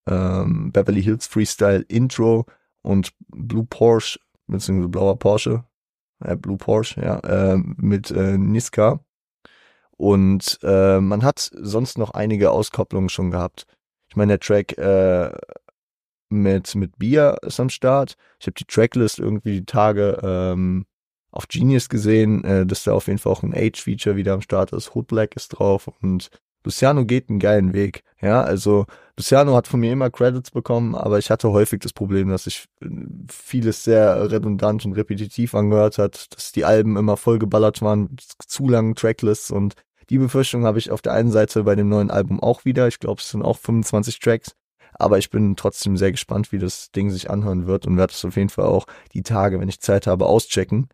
ähm, 0.07 0.71
Beverly 0.71 1.01
Hills 1.03 1.27
Freestyle 1.27 1.85
Intro 1.87 2.45
und 2.81 3.13
Blue 3.27 3.65
Porsche, 3.65 4.19
beziehungsweise 4.47 4.89
blauer 4.89 5.17
Porsche, 5.17 5.63
äh, 6.23 6.35
Blue 6.35 6.57
Porsche, 6.57 7.01
ja, 7.01 7.19
äh, 7.19 7.57
mit 7.57 8.11
äh, 8.11 8.37
Niska. 8.37 8.99
Und 9.97 10.59
äh, 10.63 10.99
man 10.99 11.23
hat 11.23 11.51
sonst 11.53 11.97
noch 11.97 12.11
einige 12.11 12.51
Auskopplungen 12.51 13.09
schon 13.09 13.31
gehabt. 13.31 13.65
Ich 14.09 14.15
meine, 14.15 14.33
der 14.33 14.39
Track 14.39 14.77
äh, 14.77 15.31
mit, 16.29 16.75
mit 16.75 16.97
Bier 16.97 17.37
ist 17.41 17.59
am 17.59 17.69
Start. 17.69 18.15
Ich 18.39 18.47
habe 18.47 18.55
die 18.55 18.65
Tracklist 18.65 19.19
irgendwie 19.19 19.59
die 19.59 19.65
Tage 19.65 20.19
ähm, 20.23 20.85
auf 21.31 21.47
Genius 21.47 21.89
gesehen, 21.89 22.43
äh, 22.43 22.65
dass 22.65 22.83
da 22.83 22.93
auf 22.93 23.07
jeden 23.07 23.19
Fall 23.19 23.31
auch 23.31 23.43
ein 23.43 23.53
Age-Feature 23.55 24.15
wieder 24.15 24.33
am 24.33 24.41
Start 24.41 24.73
ist. 24.73 24.93
Hood 24.95 25.07
Black 25.07 25.35
ist 25.35 25.49
drauf 25.49 25.89
und 26.01 26.29
Luciano 26.63 27.05
geht 27.05 27.29
einen 27.29 27.39
geilen 27.39 27.73
Weg. 27.73 28.03
Ja, 28.21 28.41
also 28.41 28.85
Luciano 29.17 29.55
hat 29.55 29.67
von 29.67 29.79
mir 29.79 29.91
immer 29.91 30.09
Credits 30.09 30.51
bekommen, 30.51 30.95
aber 30.95 31.19
ich 31.19 31.29
hatte 31.29 31.51
häufig 31.51 31.79
das 31.81 31.93
Problem, 31.93 32.29
dass 32.29 32.45
sich 32.45 32.65
äh, 32.81 32.87
vieles 33.29 33.83
sehr 33.83 34.31
redundant 34.31 34.85
und 34.85 34.93
repetitiv 34.93 35.55
angehört 35.55 35.97
hat, 35.97 36.33
dass 36.35 36.51
die 36.51 36.65
Alben 36.65 36.97
immer 36.97 37.17
vollgeballert 37.17 37.81
waren, 37.81 38.15
zu 38.47 38.69
langen 38.69 38.95
Tracklists 38.95 39.51
und 39.51 39.75
die 40.09 40.17
Befürchtung 40.17 40.65
habe 40.65 40.79
ich 40.79 40.91
auf 40.91 41.01
der 41.01 41.13
einen 41.13 41.31
Seite 41.31 41.63
bei 41.63 41.75
dem 41.75 41.89
neuen 41.89 42.11
Album 42.11 42.41
auch 42.41 42.65
wieder. 42.65 42.87
Ich 42.87 42.99
glaube, 42.99 43.21
es 43.21 43.29
sind 43.29 43.41
auch 43.41 43.57
25 43.57 44.19
Tracks. 44.19 44.51
Aber 44.93 45.17
ich 45.17 45.29
bin 45.29 45.55
trotzdem 45.55 45.97
sehr 45.97 46.11
gespannt, 46.11 46.51
wie 46.51 46.59
das 46.59 46.91
Ding 46.91 47.09
sich 47.09 47.29
anhören 47.29 47.65
wird 47.65 47.87
und 47.87 47.97
werde 47.97 48.13
es 48.13 48.23
auf 48.25 48.35
jeden 48.35 48.49
Fall 48.49 48.65
auch 48.65 48.85
die 49.13 49.23
Tage, 49.23 49.59
wenn 49.59 49.69
ich 49.69 49.79
Zeit 49.79 50.05
habe, 50.05 50.27
auschecken. 50.27 50.87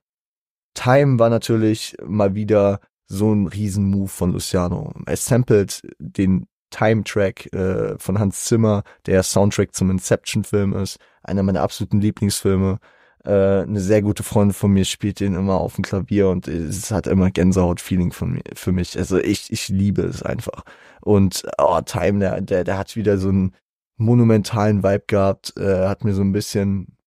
Time 0.74 1.20
war 1.20 1.30
natürlich 1.30 1.98
mal 2.06 2.34
wieder 2.34 2.80
so 3.10 3.34
ein 3.34 3.48
Riesenmove 3.48 4.12
von 4.12 4.32
Luciano. 4.32 4.94
Er 5.06 5.18
sampled 5.18 5.82
den 6.00 6.48
Time-Track 6.70 7.52
äh, 7.54 7.98
von 7.98 8.20
Hans 8.20 8.46
Zimmer, 8.46 8.84
der 9.06 9.24
Soundtrack 9.24 9.74
zum 9.74 9.90
Inception-Film 9.90 10.74
ist, 10.74 11.00
einer 11.24 11.44
meiner 11.44 11.62
absoluten 11.62 12.00
Lieblingsfilme. 12.00 12.80
Äh, 13.26 13.64
eine 13.64 13.82
sehr 13.82 14.02
gute 14.02 14.24
Freundin 14.24 14.54
von 14.54 14.72
mir 14.72 14.86
spielt 14.86 15.20
den 15.20 15.34
immer 15.34 15.60
auf 15.60 15.76
dem 15.76 15.84
Klavier 15.84 16.30
und 16.30 16.48
es 16.48 16.92
hat 16.92 17.08
immer 17.08 17.32
Gänsehaut-Feeling 17.32 18.14
von 18.14 18.32
mir, 18.34 18.44
für 18.54 18.72
mich. 18.72 18.98
Also 18.98 19.18
ich, 19.18 19.52
ich 19.52 19.68
liebe 19.68 20.04
es 20.04 20.24
einfach. 20.24 20.64
Und 21.02 21.44
oh, 21.58 21.82
Time, 21.82 22.20
der, 22.20 22.42
der, 22.42 22.64
der 22.64 22.78
hat 22.78 22.96
wieder 22.96 23.18
so 23.18 23.30
ein, 23.30 23.54
monumentalen 24.00 24.82
Vibe 24.82 25.04
gehabt, 25.08 25.54
äh, 25.58 25.88
hat 25.88 26.04
mir 26.04 26.14
so 26.14 26.22
ein 26.22 26.32
bisschen, 26.32 26.98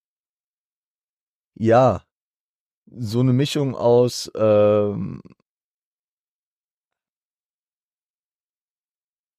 ja, 1.55 2.03
so 2.87 3.21
eine 3.21 3.33
Mischung 3.33 3.75
aus, 3.75 4.31
ähm, 4.37 5.23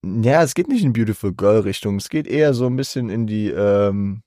ja, 0.03 0.43
es 0.43 0.53
geht 0.53 0.67
nicht 0.67 0.83
in 0.83 0.93
Beautiful 0.93 1.33
Girl 1.33 1.61
Richtung, 1.61 1.97
es 1.97 2.09
geht 2.09 2.27
eher 2.27 2.53
so 2.53 2.65
ein 2.67 2.75
bisschen 2.75 3.09
in 3.09 3.27
die, 3.27 3.49
ähm, 3.49 4.21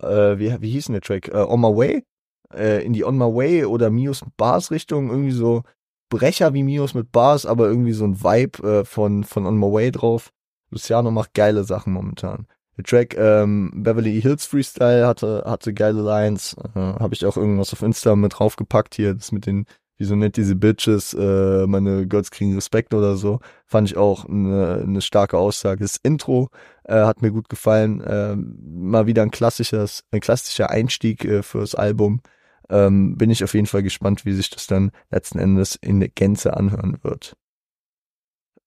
äh, 0.00 0.38
wie, 0.38 0.60
wie 0.60 0.70
hieß 0.70 0.86
denn 0.86 0.94
der 0.94 1.02
Track? 1.02 1.28
Äh, 1.28 1.38
On 1.38 1.60
My 1.60 1.68
Way? 1.68 2.04
Äh, 2.52 2.84
in 2.84 2.92
die 2.92 3.04
On 3.04 3.16
My 3.16 3.24
Way 3.24 3.64
oder 3.64 3.90
Mios 3.90 4.24
Bars 4.36 4.70
Richtung, 4.70 5.10
irgendwie 5.10 5.32
so 5.32 5.62
Brecher 6.10 6.52
wie 6.52 6.62
Mios 6.62 6.94
mit 6.94 7.10
Bars, 7.12 7.46
aber 7.46 7.66
irgendwie 7.68 7.92
so 7.92 8.04
ein 8.04 8.22
Vibe 8.22 8.80
äh, 8.80 8.84
von, 8.84 9.24
von 9.24 9.46
On 9.46 9.56
My 9.56 9.72
Way 9.72 9.92
drauf. 9.92 10.30
Luciano 10.70 11.10
macht 11.10 11.34
geile 11.34 11.64
Sachen 11.64 11.92
momentan. 11.92 12.46
Der 12.76 12.84
Track 12.84 13.16
ähm, 13.16 13.70
Beverly 13.74 14.20
Hills 14.20 14.46
Freestyle 14.46 15.06
hatte, 15.06 15.44
hatte 15.46 15.74
geile 15.74 16.00
Lines. 16.00 16.56
Äh, 16.74 16.78
Habe 16.78 17.14
ich 17.14 17.24
auch 17.26 17.36
irgendwas 17.36 17.72
auf 17.72 17.82
Insta 17.82 18.16
mit 18.16 18.38
draufgepackt 18.38 18.94
hier. 18.94 19.14
Das 19.14 19.32
mit 19.32 19.46
den, 19.46 19.66
wie 20.02 20.06
so 20.06 20.16
nett 20.16 20.36
diese 20.36 20.56
Bitches, 20.56 21.14
äh, 21.14 21.64
meine 21.68 22.08
Girls 22.08 22.32
kriegen 22.32 22.56
Respekt 22.56 22.92
oder 22.92 23.14
so. 23.14 23.38
Fand 23.66 23.88
ich 23.88 23.96
auch 23.96 24.24
eine, 24.24 24.82
eine 24.82 25.00
starke 25.00 25.38
Aussage. 25.38 25.84
Das 25.84 25.96
Intro 26.02 26.48
äh, 26.82 26.94
hat 26.94 27.22
mir 27.22 27.30
gut 27.30 27.48
gefallen. 27.48 28.00
Äh, 28.00 28.34
mal 28.36 29.06
wieder 29.06 29.22
ein 29.22 29.30
klassisches, 29.30 30.02
ein 30.10 30.18
klassischer 30.18 30.70
Einstieg 30.70 31.24
äh, 31.24 31.44
fürs 31.44 31.76
Album 31.76 32.20
ähm, 32.68 33.16
bin 33.16 33.30
ich 33.30 33.44
auf 33.44 33.54
jeden 33.54 33.66
Fall 33.68 33.84
gespannt, 33.84 34.24
wie 34.24 34.32
sich 34.32 34.50
das 34.50 34.66
dann 34.66 34.90
letzten 35.10 35.38
Endes 35.38 35.76
in 35.76 36.00
der 36.00 36.08
Gänze 36.08 36.56
anhören 36.56 36.98
wird. 37.02 37.36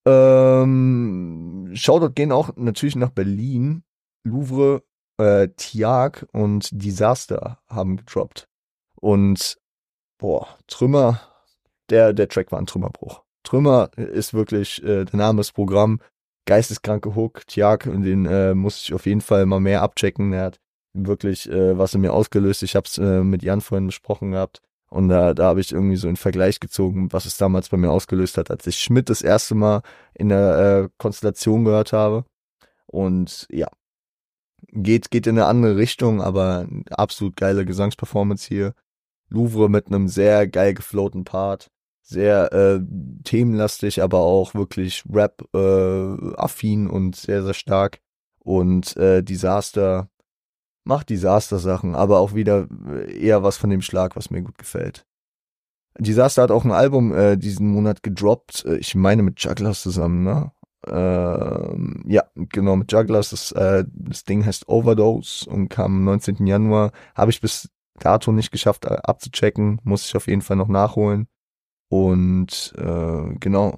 Ähm, 0.06 1.72
Shoutout 1.74 2.14
gehen 2.14 2.32
auch 2.32 2.56
natürlich 2.56 2.96
nach 2.96 3.10
Berlin. 3.10 3.84
Louvre, 4.24 4.84
äh, 5.18 5.50
Tiag 5.58 6.28
und 6.32 6.70
Disaster 6.72 7.60
haben 7.68 7.98
gedroppt. 7.98 8.48
Und 8.96 9.58
boah, 10.18 10.48
Trümmer, 10.68 11.22
der, 11.90 12.14
der 12.14 12.28
Track 12.28 12.52
war 12.52 12.60
ein 12.60 12.66
Trümmerbruch. 12.66 13.24
Trümmer 13.44 13.92
ist 13.96 14.34
wirklich 14.34 14.84
äh, 14.84 15.06
der 15.06 15.16
Name 15.16 15.38
des 15.38 15.52
Programms. 15.52 16.02
Geisteskranke 16.48 17.16
Hook, 17.16 17.48
Tiag, 17.48 17.86
den 17.86 18.26
äh, 18.28 18.54
muss 18.54 18.84
ich 18.84 18.94
auf 18.94 19.06
jeden 19.08 19.22
Fall 19.22 19.46
mal 19.48 19.60
mehr 19.60 19.82
abchecken. 19.82 20.32
Er 20.32 20.46
hat 20.46 20.60
wirklich, 20.94 21.50
äh, 21.50 21.78
was 21.78 21.96
in 21.96 22.02
mir 22.02 22.14
ausgelöst. 22.14 22.62
Ich 22.64 22.76
habe 22.76 22.86
es 22.88 22.98
äh, 22.98 23.24
mit 23.24 23.44
Jan 23.44 23.62
vorhin 23.62 23.88
besprochen 23.88 24.32
gehabt. 24.32 24.62
Und 24.90 25.10
da, 25.10 25.34
da 25.34 25.46
habe 25.46 25.60
ich 25.60 25.72
irgendwie 25.72 25.96
so 25.96 26.08
einen 26.08 26.18
Vergleich 26.18 26.60
gezogen, 26.60 27.12
was 27.12 27.26
es 27.26 27.38
damals 27.38 27.70
bei 27.70 27.78
mir 27.78 27.90
ausgelöst 27.90 28.38
hat, 28.38 28.52
als 28.52 28.68
ich 28.68 28.78
Schmidt 28.78 29.10
das 29.10 29.22
erste 29.22 29.56
Mal 29.56 29.82
in 30.14 30.30
der 30.30 30.84
äh, 30.86 30.90
Konstellation 30.98 31.66
gehört 31.66 31.92
habe. 31.92 32.26
Und 32.86 33.48
ja, 33.50 33.68
geht, 34.72 35.12
geht 35.12 35.28
in 35.28 35.38
eine 35.38 35.48
andere 35.48 35.78
Richtung, 35.78 36.22
aber 36.22 36.68
absolut 36.92 37.36
geile 37.36 37.66
Gesangsperformance 37.66 38.48
hier. 38.48 38.74
Louvre 39.30 39.70
mit 39.70 39.88
einem 39.88 40.08
sehr 40.08 40.48
geil 40.48 40.74
geflowten 40.74 41.24
Part. 41.24 41.72
Sehr 42.02 42.54
äh, 42.54 42.82
themenlastig, 43.24 44.04
aber 44.04 44.20
auch 44.20 44.54
wirklich 44.54 45.04
Rap-affin 45.12 46.86
äh, 46.86 46.90
und 46.90 47.16
sehr, 47.16 47.44
sehr 47.44 47.56
stark. 47.56 48.00
Und 48.40 48.96
äh, 48.98 49.24
Disaster 49.24 50.10
macht 50.84 51.10
Disaster-Sachen, 51.10 51.96
aber 51.96 52.20
auch 52.20 52.36
wieder 52.36 52.68
äh, 52.88 53.20
eher 53.20 53.42
was 53.42 53.58
von 53.58 53.72
dem 53.72 53.82
Schlag, 53.82 54.16
was 54.16 54.30
mir 54.30 54.44
gut 54.44 54.60
gefällt. 54.60 55.06
Disaster 55.98 56.44
hat 56.44 56.52
auch 56.52 56.66
ein 56.66 56.72
Album 56.72 57.16
äh, 57.16 57.38
diesen 57.38 57.70
Monat 57.70 58.04
gedroppt, 58.04 58.66
äh, 58.66 58.78
ich 58.78 58.94
meine 58.96 59.24
mit 59.24 59.40
Jugglers 59.42 59.82
zusammen, 59.82 60.24
ne? 60.24 60.52
Ähm, 60.88 62.04
ja, 62.08 62.24
genau, 62.36 62.76
mit 62.76 62.92
Jugglers. 62.92 63.32
Das, 63.32 63.52
äh, 63.54 63.86
das 63.92 64.24
Ding 64.24 64.46
heißt 64.46 64.68
Overdose 64.68 65.50
und 65.50 65.70
kam 65.70 65.96
am 65.96 66.04
19. 66.04 66.46
Januar. 66.46 66.92
Habe 67.16 67.32
ich 67.32 67.42
bis 67.42 67.70
dato 68.00 68.32
nicht 68.32 68.52
geschafft 68.52 68.86
äh, 68.86 68.98
abzuchecken, 69.04 69.80
muss 69.84 70.06
ich 70.06 70.16
auf 70.16 70.28
jeden 70.28 70.42
Fall 70.42 70.58
noch 70.58 70.68
nachholen. 70.68 71.28
Und 71.90 72.74
äh, 72.78 73.36
genau, 73.40 73.78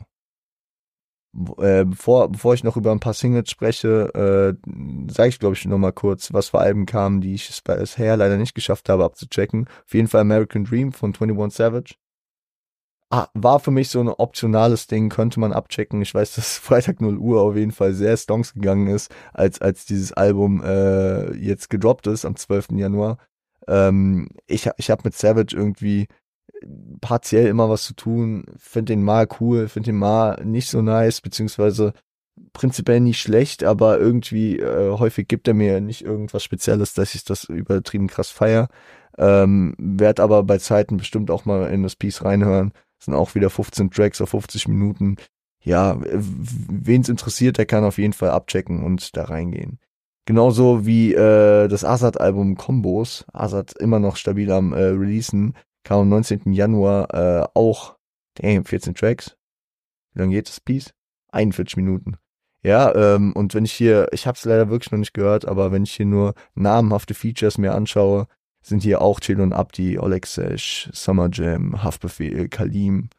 äh, 1.60 1.86
bevor, 1.86 2.32
bevor 2.32 2.54
ich 2.54 2.64
noch 2.64 2.78
über 2.78 2.92
ein 2.92 3.00
paar 3.00 3.14
Singles 3.14 3.52
spreche, 3.52 4.58
äh, 4.66 5.12
sage 5.12 5.30
ich, 5.30 5.40
glaube 5.40 5.56
ich, 5.56 5.66
noch 5.66 5.78
mal 5.78 5.92
kurz, 5.92 6.34
was 6.34 6.50
für 6.50 6.60
Alben 6.60 6.86
kamen, 6.86 7.22
die 7.22 7.36
ich 7.36 7.62
bisher 7.64 8.18
leider 8.18 8.38
nicht 8.38 8.56
geschafft 8.56 8.90
habe 8.90 9.06
abzuchecken. 9.06 9.68
Auf 9.86 9.94
jeden 9.94 10.08
Fall 10.08 10.22
American 10.22 10.64
Dream 10.66 10.92
von 10.92 11.14
21 11.14 11.56
Savage. 11.56 11.96
ah, 13.10 13.28
war 13.34 13.60
für 13.60 13.72
mich 13.72 13.90
so 13.90 14.00
ein 14.02 14.10
optionales 14.10 14.88
Ding, 14.88 15.10
könnte 15.10 15.40
man 15.40 15.54
abchecken. 15.54 16.02
Ich 16.02 16.14
weiß, 16.14 16.36
dass 16.36 16.58
Freitag 16.58 17.02
0 17.02 17.18
Uhr 17.18 17.42
auf 17.42 17.56
jeden 17.56 17.72
Fall 17.72 17.94
sehr 17.94 18.18
stonks 18.18 18.54
gegangen 18.54 18.88
ist, 18.88 19.14
als, 19.34 19.62
als 19.62 19.86
dieses 19.86 20.14
Album 20.14 20.64
äh, 20.64 21.34
jetzt 21.36 21.70
gedroppt 21.70 22.08
ist 22.08 22.26
am 22.26 22.36
12. 22.36 22.70
Januar. 22.72 23.18
Ähm, 23.68 24.30
ich 24.48 24.70
ich 24.78 24.90
habe 24.90 25.02
mit 25.06 25.16
Savage 25.16 25.56
irgendwie 25.56 26.08
partiell 27.02 27.48
immer 27.48 27.70
was 27.70 27.84
zu 27.84 27.94
tun, 27.94 28.46
finde 28.58 28.94
den 28.94 29.04
mal 29.04 29.28
cool, 29.40 29.68
finde 29.68 29.92
den 29.92 30.00
mal 30.00 30.44
nicht 30.44 30.70
so 30.70 30.82
nice, 30.82 31.22
beziehungsweise 31.22 31.94
prinzipiell 32.54 33.00
nicht 33.00 33.20
schlecht, 33.20 33.64
aber 33.64 34.00
irgendwie 34.00 34.60
äh, 34.60 34.98
häufig 34.98 35.28
gibt 35.28 35.48
er 35.48 35.54
mir 35.54 35.82
nicht 35.82 36.04
irgendwas 36.04 36.44
Spezielles, 36.44 36.94
dass 36.94 37.16
ich 37.16 37.24
das 37.24 37.46
übertrieben 37.46 38.08
krass 38.08 38.30
feier. 38.30 38.68
Ähm, 39.18 39.76
werd 39.80 40.20
aber 40.20 40.44
bei 40.44 40.60
Zeiten 40.60 40.98
bestimmt 40.98 41.32
auch 41.32 41.46
mal 41.46 41.72
in 41.72 41.84
das 41.84 41.96
Piece 41.96 42.24
reinhören. 42.24 42.72
Das 43.00 43.06
sind 43.06 43.16
auch 43.16 43.36
wieder 43.36 43.50
15 43.50 43.92
Tracks 43.92 44.22
auf 44.22 44.30
50 44.30 44.68
Minuten. 44.68 45.16
Ja, 45.64 45.98
wen 46.00 47.02
es 47.02 47.10
interessiert, 47.10 47.58
der 47.58 47.66
kann 47.66 47.84
auf 47.84 47.98
jeden 47.98 48.14
Fall 48.14 48.30
abchecken 48.30 48.84
und 48.84 49.18
da 49.18 49.26
reingehen. 49.26 49.80
Genauso 50.28 50.86
wie 50.86 51.14
äh, 51.14 51.70
das 51.70 51.86
Azad-Album 51.86 52.58
Combos. 52.58 53.26
Azad 53.32 53.72
immer 53.80 54.00
noch 54.00 54.18
stabil 54.18 54.52
am 54.52 54.74
äh, 54.74 54.80
Releasen. 54.80 55.54
Kam 55.86 56.02
am 56.02 56.10
19. 56.10 56.52
Januar 56.52 57.14
äh, 57.14 57.48
auch, 57.54 57.96
damn, 58.36 58.66
14 58.66 58.94
Tracks. 58.94 59.38
Wie 60.14 60.20
lange 60.20 60.36
geht 60.36 60.50
das 60.50 60.60
Piece? 60.60 60.94
41 61.32 61.78
Minuten. 61.78 62.18
Ja, 62.62 62.94
ähm, 62.94 63.32
und 63.32 63.54
wenn 63.54 63.64
ich 63.64 63.72
hier, 63.72 64.10
ich 64.12 64.28
habe 64.28 64.36
es 64.36 64.44
leider 64.44 64.70
wirklich 64.70 64.92
noch 64.92 65.00
nicht 65.00 65.14
gehört, 65.14 65.48
aber 65.48 65.72
wenn 65.72 65.84
ich 65.84 65.94
hier 65.94 66.06
nur 66.06 66.34
namenhafte 66.56 67.14
Features 67.14 67.58
mir 67.58 67.74
anschaue, 67.74 68.28
sind 68.62 68.84
hier 68.84 69.02
auch 69.02 69.22
Chill 69.22 69.40
und 69.40 69.54
Abdi, 69.54 69.98
Oleg 69.98 70.26
Sesh, 70.26 70.90
Summer 70.92 71.30
Jam, 71.32 71.82
Haftbefehl, 71.82 72.50
Kalim, 72.50 73.10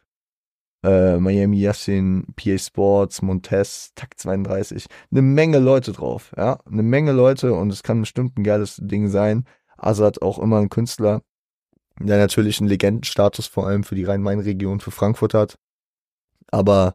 äh, 0.82 1.18
Miami 1.18 1.58
Yassin, 1.60 2.26
PA 2.36 2.58
Sports, 2.58 3.22
Montez, 3.22 3.92
Takt 3.94 4.20
32. 4.20 4.86
Eine 5.10 5.22
Menge 5.22 5.58
Leute 5.58 5.92
drauf, 5.92 6.32
ja, 6.36 6.58
eine 6.70 6.82
Menge 6.82 7.12
Leute 7.12 7.54
und 7.54 7.72
es 7.72 7.82
kann 7.82 8.00
bestimmt 8.00 8.38
ein 8.38 8.44
geiles 8.44 8.76
Ding 8.80 9.08
sein. 9.08 9.44
Azad 9.76 10.22
auch 10.22 10.38
immer 10.38 10.58
ein 10.58 10.68
Künstler, 10.68 11.22
der 12.00 12.18
natürlich 12.18 12.60
einen 12.60 12.68
Legendenstatus 12.68 13.46
vor 13.46 13.66
allem 13.66 13.84
für 13.84 13.94
die 13.94 14.04
Rhein-Main-Region, 14.04 14.80
für 14.80 14.90
Frankfurt 14.90 15.34
hat, 15.34 15.58
aber 16.50 16.94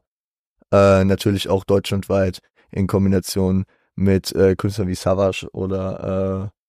äh, 0.71 1.03
natürlich 1.03 1.49
auch 1.49 1.63
deutschlandweit 1.63 2.39
in 2.71 2.87
Kombination 2.87 3.65
mit 3.95 4.33
äh, 4.33 4.55
Künstlern 4.55 4.87
wie 4.87 4.95
Savage 4.95 5.47
oder 5.53 6.51
äh, 6.51 6.59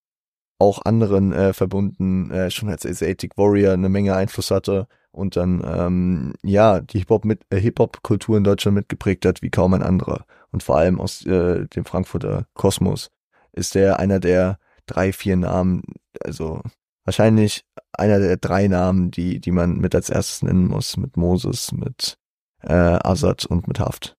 auch 0.62 0.83
anderen 0.85 1.33
äh, 1.33 1.52
verbunden, 1.52 2.30
äh, 2.30 2.50
schon 2.50 2.68
als 2.68 2.87
Asiatic 2.87 3.37
Warrior 3.37 3.73
eine 3.73 3.88
Menge 3.88 4.14
Einfluss 4.14 4.50
hatte 4.50 4.87
und 5.14 5.37
dann 5.37 5.62
ähm, 5.64 6.33
ja 6.42 6.80
die 6.80 6.99
Hip-Hop 6.99 7.25
mit 7.25 7.42
äh, 7.50 7.59
Hip-Hop-Kultur 7.59 8.37
in 8.37 8.44
Deutschland 8.44 8.75
mitgeprägt 8.75 9.25
hat 9.25 9.42
wie 9.42 9.50
kaum 9.50 9.75
ein 9.75 9.83
anderer. 9.83 10.25
Und 10.50 10.62
vor 10.62 10.76
allem 10.76 11.00
aus 11.00 11.25
äh, 11.25 11.66
dem 11.66 11.85
Frankfurter 11.85 12.47
Kosmos 12.54 13.11
ist 13.52 13.75
der 13.75 13.99
einer 13.99 14.21
der 14.21 14.59
drei, 14.87 15.12
vier 15.12 15.37
Namen, 15.37 15.83
also 16.23 16.61
wahrscheinlich 17.04 17.64
einer 17.92 18.18
der 18.18 18.37
drei 18.37 18.68
Namen, 18.68 19.11
die, 19.11 19.40
die 19.40 19.52
man 19.52 19.78
mit 19.78 19.94
als 19.94 20.11
erstes 20.11 20.42
nennen 20.42 20.66
muss, 20.66 20.97
mit 20.97 21.16
Moses, 21.16 21.73
mit 21.73 22.18
äh, 22.62 22.73
Azad 22.73 23.47
und 23.47 23.68
mit 23.68 23.78
Haft. 23.80 24.16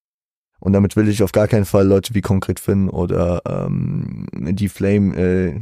Und 0.60 0.74
damit 0.74 0.96
will 0.96 1.10
ich 1.10 1.22
auf 1.22 1.32
gar 1.32 1.48
keinen 1.48 1.66
Fall 1.66 1.86
Leute 1.86 2.16
wie 2.16 2.22
Concrete 2.22 2.62
Finn 2.62 2.90
oder 2.90 3.42
ähm, 3.46 4.28
die 4.34 4.70
Flame 4.70 5.16
äh, 5.16 5.62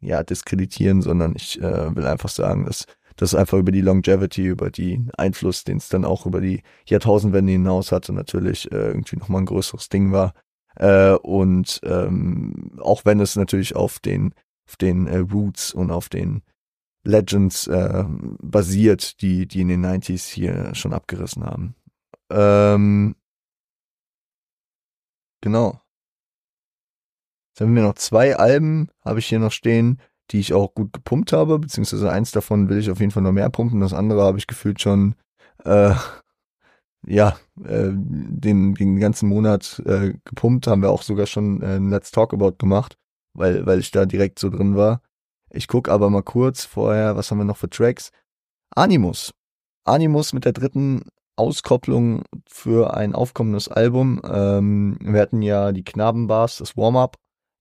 ja, 0.00 0.22
diskreditieren, 0.22 1.02
sondern 1.02 1.34
ich 1.36 1.60
äh, 1.60 1.94
will 1.94 2.06
einfach 2.06 2.30
sagen, 2.30 2.64
dass 2.64 2.86
das 3.20 3.34
einfach 3.34 3.58
über 3.58 3.70
die 3.70 3.82
Longevity, 3.82 4.46
über 4.46 4.70
die 4.70 5.06
Einfluss, 5.18 5.64
den 5.64 5.76
es 5.76 5.90
dann 5.90 6.06
auch 6.06 6.24
über 6.24 6.40
die 6.40 6.62
Jahrtausendwende 6.86 7.52
hinaus 7.52 7.92
hatte, 7.92 8.14
natürlich 8.14 8.72
äh, 8.72 8.88
irgendwie 8.88 9.16
nochmal 9.16 9.42
ein 9.42 9.46
größeres 9.46 9.90
Ding 9.90 10.10
war. 10.10 10.32
Äh, 10.76 11.12
und 11.12 11.80
ähm, 11.84 12.78
auch 12.80 13.04
wenn 13.04 13.20
es 13.20 13.36
natürlich 13.36 13.76
auf 13.76 13.98
den, 13.98 14.34
auf 14.66 14.76
den 14.76 15.06
äh, 15.06 15.18
Roots 15.18 15.74
und 15.74 15.90
auf 15.90 16.08
den 16.08 16.42
Legends 17.04 17.66
äh, 17.66 18.04
basiert, 18.08 19.20
die, 19.20 19.46
die 19.46 19.60
in 19.60 19.68
den 19.68 19.84
90s 19.84 20.26
hier 20.26 20.74
schon 20.74 20.94
abgerissen 20.94 21.44
haben. 21.44 21.74
Ähm, 22.30 23.16
genau. 25.42 25.78
Jetzt 27.50 27.60
haben 27.60 27.74
wir 27.74 27.82
noch 27.82 27.96
zwei 27.96 28.36
Alben, 28.36 28.88
habe 29.04 29.18
ich 29.18 29.26
hier 29.26 29.40
noch 29.40 29.52
stehen, 29.52 30.00
die 30.30 30.40
ich 30.40 30.52
auch 30.54 30.74
gut 30.74 30.92
gepumpt 30.92 31.32
habe, 31.32 31.58
beziehungsweise 31.58 32.10
eins 32.10 32.30
davon 32.30 32.68
will 32.68 32.78
ich 32.78 32.90
auf 32.90 33.00
jeden 33.00 33.10
Fall 33.10 33.22
noch 33.22 33.32
mehr 33.32 33.50
pumpen, 33.50 33.80
das 33.80 33.92
andere 33.92 34.22
habe 34.22 34.38
ich 34.38 34.46
gefühlt 34.46 34.80
schon, 34.80 35.14
äh, 35.64 35.94
ja, 37.06 37.36
äh, 37.64 37.90
den, 37.92 38.74
den 38.74 39.00
ganzen 39.00 39.28
Monat 39.28 39.82
äh, 39.86 40.14
gepumpt, 40.24 40.66
haben 40.66 40.82
wir 40.82 40.90
auch 40.90 41.02
sogar 41.02 41.26
schon 41.26 41.62
äh, 41.62 41.78
Let's 41.78 42.10
Talk 42.10 42.32
About 42.32 42.52
gemacht, 42.58 42.96
weil, 43.34 43.66
weil 43.66 43.80
ich 43.80 43.90
da 43.90 44.06
direkt 44.06 44.38
so 44.38 44.50
drin 44.50 44.76
war. 44.76 45.00
Ich 45.50 45.66
guck 45.66 45.88
aber 45.88 46.10
mal 46.10 46.22
kurz 46.22 46.64
vorher, 46.64 47.16
was 47.16 47.30
haben 47.30 47.38
wir 47.38 47.44
noch 47.44 47.56
für 47.56 47.70
Tracks? 47.70 48.10
Animus. 48.74 49.32
Animus 49.84 50.32
mit 50.32 50.44
der 50.44 50.52
dritten 50.52 51.02
Auskopplung 51.36 52.22
für 52.46 52.94
ein 52.94 53.14
aufkommendes 53.14 53.68
Album. 53.68 54.20
Ähm, 54.24 54.98
wir 55.00 55.20
hatten 55.20 55.42
ja 55.42 55.72
die 55.72 55.84
Knabenbars, 55.84 56.58
das 56.58 56.76
Warm-Up 56.76 57.16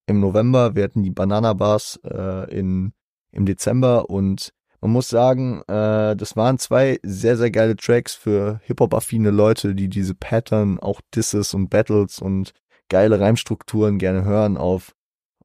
im 0.09 0.19
November, 0.19 0.75
wir 0.75 0.83
hatten 0.83 1.03
die 1.03 1.11
Banana 1.11 1.53
Bars 1.53 1.99
äh, 2.03 2.51
in, 2.53 2.93
im 3.31 3.45
Dezember 3.45 4.09
und 4.09 4.51
man 4.81 4.91
muss 4.91 5.09
sagen, 5.09 5.61
äh, 5.67 6.15
das 6.15 6.35
waren 6.37 6.57
zwei 6.57 6.99
sehr, 7.03 7.35
sehr 7.35 7.51
geile 7.51 7.75
Tracks 7.75 8.15
für 8.15 8.61
Hip-Hop-affine 8.63 9.29
Leute, 9.29 9.75
die 9.75 9.89
diese 9.89 10.15
Pattern, 10.15 10.79
auch 10.79 11.01
Disses 11.13 11.53
und 11.53 11.69
Battles 11.69 12.19
und 12.19 12.53
geile 12.87 13.19
Reimstrukturen 13.19 13.99
gerne 13.99 14.23
hören 14.23 14.57
auf 14.57 14.93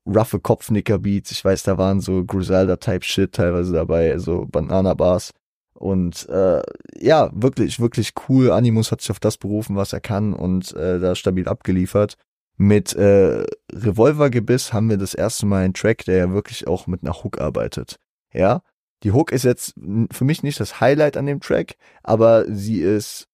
roughe 0.06 0.38
Kopfnicker-Beats. 0.38 1.32
Ich 1.32 1.44
weiß, 1.44 1.64
da 1.64 1.78
waren 1.78 2.00
so 2.00 2.24
Griselda-Type-Shit 2.24 3.32
teilweise 3.32 3.72
dabei, 3.72 4.18
so 4.18 4.46
Banana-Bars. 4.46 5.30
Und 5.74 6.28
äh, 6.28 6.62
ja, 6.98 7.30
wirklich, 7.34 7.80
wirklich 7.80 8.12
cool. 8.28 8.52
Animus 8.52 8.92
hat 8.92 9.00
sich 9.00 9.10
auf 9.10 9.18
das 9.18 9.36
berufen, 9.36 9.76
was 9.76 9.92
er 9.92 10.00
kann 10.00 10.32
und 10.32 10.72
äh, 10.76 11.00
da 11.00 11.14
stabil 11.14 11.48
abgeliefert. 11.48 12.14
Mit 12.56 12.94
äh, 12.94 13.44
Revolvergebiss 13.72 14.72
haben 14.72 14.88
wir 14.88 14.96
das 14.96 15.14
erste 15.14 15.46
Mal 15.46 15.64
einen 15.64 15.74
Track, 15.74 16.04
der 16.04 16.16
ja 16.16 16.32
wirklich 16.32 16.66
auch 16.66 16.86
mit 16.86 17.02
einer 17.02 17.14
Hook 17.14 17.40
arbeitet. 17.40 17.98
Ja, 18.32 18.62
die 19.02 19.12
Hook 19.12 19.32
ist 19.32 19.44
jetzt 19.44 19.74
für 20.12 20.24
mich 20.24 20.42
nicht 20.42 20.60
das 20.60 20.80
Highlight 20.80 21.16
an 21.16 21.26
dem 21.26 21.40
Track, 21.40 21.76
aber 22.02 22.44
sie 22.48 22.80
ist, 22.80 23.28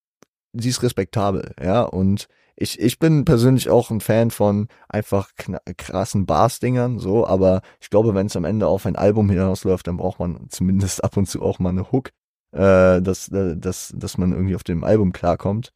sie 0.53 0.69
ist 0.69 0.83
respektabel, 0.83 1.55
ja, 1.63 1.83
und 1.83 2.29
ich, 2.57 2.79
ich 2.79 2.99
bin 2.99 3.25
persönlich 3.25 3.71
auch 3.71 3.91
ein 3.91 4.03
Fan 4.03 4.31
von 4.31 4.69
einfach 4.89 5.31
krassen 5.79 6.27
Bars-Dingern, 6.27 6.99
so, 6.99 7.27
aber 7.27 7.63
ich 7.81 7.89
glaube, 7.89 8.15
wenn 8.15 8.27
es 8.27 8.37
am 8.37 8.45
Ende 8.45 8.67
auf 8.67 8.85
ein 8.85 8.97
Album 8.97 9.31
hinausläuft, 9.31 9.87
dann 9.87 9.97
braucht 9.97 10.19
man 10.19 10.49
zumindest 10.51 11.03
ab 11.03 11.17
und 11.17 11.27
zu 11.27 11.41
auch 11.41 11.59
mal 11.59 11.71
eine 11.71 11.91
Hook, 11.91 12.11
äh, 12.53 13.01
dass, 13.01 13.29
äh, 13.29 13.57
dass, 13.57 13.95
dass 13.97 14.19
man 14.19 14.33
irgendwie 14.33 14.57
auf 14.57 14.65
dem 14.65 14.85
Album 14.85 15.13
klarkommt. 15.13 15.73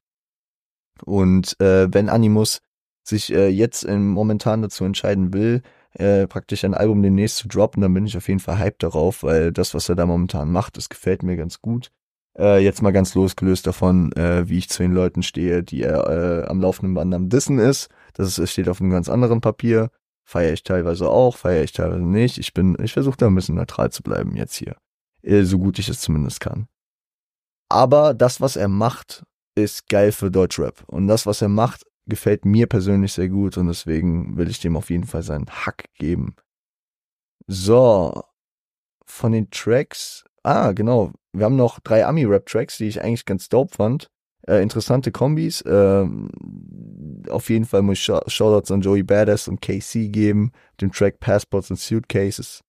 Und 1.05 1.59
äh, 1.61 1.93
wenn 1.93 2.09
Animus 2.11 2.61
sich 3.05 3.33
äh, 3.33 3.49
jetzt 3.49 3.85
im, 3.85 4.11
momentan 4.11 4.63
dazu 4.63 4.85
entscheiden 4.85 5.33
will, 5.33 5.63
äh, 5.93 6.27
praktisch 6.27 6.65
ein 6.65 6.75
Album 6.75 7.03
demnächst 7.03 7.37
zu 7.37 7.49
droppen, 7.49 7.81
dann 7.83 7.95
bin 7.95 8.07
ich 8.07 8.17
auf 8.17 8.29
jeden 8.29 8.41
Fall 8.41 8.59
hyped 8.59 8.83
darauf, 8.83 9.23
weil 9.23 9.53
das, 9.53 9.75
was 9.75 9.89
er 9.89 9.95
da 9.95 10.07
momentan 10.07 10.51
macht, 10.51 10.77
das 10.77 10.89
gefällt 10.89 11.23
mir 11.23 11.37
ganz 11.37 11.61
gut. 11.61 11.91
Äh, 12.37 12.65
jetzt 12.65 12.83
mal 12.83 12.93
ganz 12.93 13.15
losgelöst 13.15 13.67
davon, 13.67 14.13
äh, 14.13 14.49
wie 14.49 14.59
ich 14.59 14.69
zu 14.69 14.83
den 14.83 14.93
Leuten 14.93 15.23
stehe, 15.23 15.63
die 15.63 15.83
er 15.83 16.09
äh, 16.09 16.47
am 16.49 16.61
laufenden 16.61 16.95
Band 16.95 17.15
am 17.15 17.29
Dissen 17.29 17.59
ist. 17.59 17.89
Das 18.15 18.39
ist, 18.39 18.51
steht 18.51 18.69
auf 18.69 18.81
einem 18.81 18.91
ganz 18.91 19.09
anderen 19.09 19.41
Papier. 19.41 19.91
Feiere 20.25 20.55
ich 20.55 20.65
teilweise 20.65 21.09
auch, 21.09 21.37
feiere 21.37 21.63
ich 21.63 21.73
teilweise 21.73 22.03
nicht. 22.03 22.39
Ich 22.39 22.53
bin, 22.55 22.77
ich 22.83 22.95
versuche 22.95 23.17
da 23.17 23.27
ein 23.27 23.35
bisschen 23.35 23.55
neutral 23.55 23.93
zu 23.93 24.03
bleiben 24.03 24.35
jetzt 24.35 24.57
hier. 24.57 24.77
Äh, 25.23 25.45
so 25.45 25.59
gut 25.59 25.79
ich 25.79 25.89
es 25.89 26.01
zumindest 26.01 26.41
kann. 26.41 26.67
Aber 27.69 28.15
das, 28.15 28.41
was 28.41 28.57
er 28.57 28.69
macht, 28.69 29.23
ist 29.55 29.89
geil 29.89 30.11
für 30.11 30.31
Deutschrap. 30.31 30.83
Und 30.87 31.07
das, 31.07 31.27
was 31.27 31.41
er 31.41 31.49
macht, 31.49 31.85
gefällt 32.07 32.45
mir 32.45 32.67
persönlich 32.67 33.13
sehr 33.13 33.29
gut 33.29 33.57
und 33.57 33.67
deswegen 33.67 34.37
will 34.37 34.51
ich 34.51 34.61
dem 34.61 34.77
auf 34.77 34.91
jeden 34.91 35.05
Fall 35.05 35.23
seinen 35.23 35.49
Hack 35.49 35.85
geben. 35.99 36.37
So, 37.47 38.23
von 39.05 39.33
den 39.33 39.51
Tracks, 39.51 40.25
ah, 40.43 40.73
genau, 40.73 41.13
wir 41.33 41.45
haben 41.45 41.57
noch 41.57 41.81
drei 41.81 42.07
Ami-Rap-Tracks, 42.07 42.79
die 42.79 42.89
ich 42.89 43.03
eigentlich 43.03 43.25
ganz 43.25 43.49
dope 43.49 43.75
fand. 43.75 44.11
Äh, 44.47 44.63
interessante 44.63 45.11
Kombis. 45.11 45.63
Äh, 45.63 46.07
auf 47.29 47.49
jeden 47.49 47.65
Fall 47.65 47.83
muss 47.83 47.99
ich 47.99 48.05
Shoutouts 48.05 48.71
an 48.71 48.83
Joey 48.83 49.03
Badass 49.03 49.49
und 49.49 49.61
KC 49.61 50.09
geben, 50.09 50.53
dem 50.81 50.93
Track 50.93 51.21
Passports 51.21 51.71
and 51.71 51.81
Suitcases. 51.81 52.63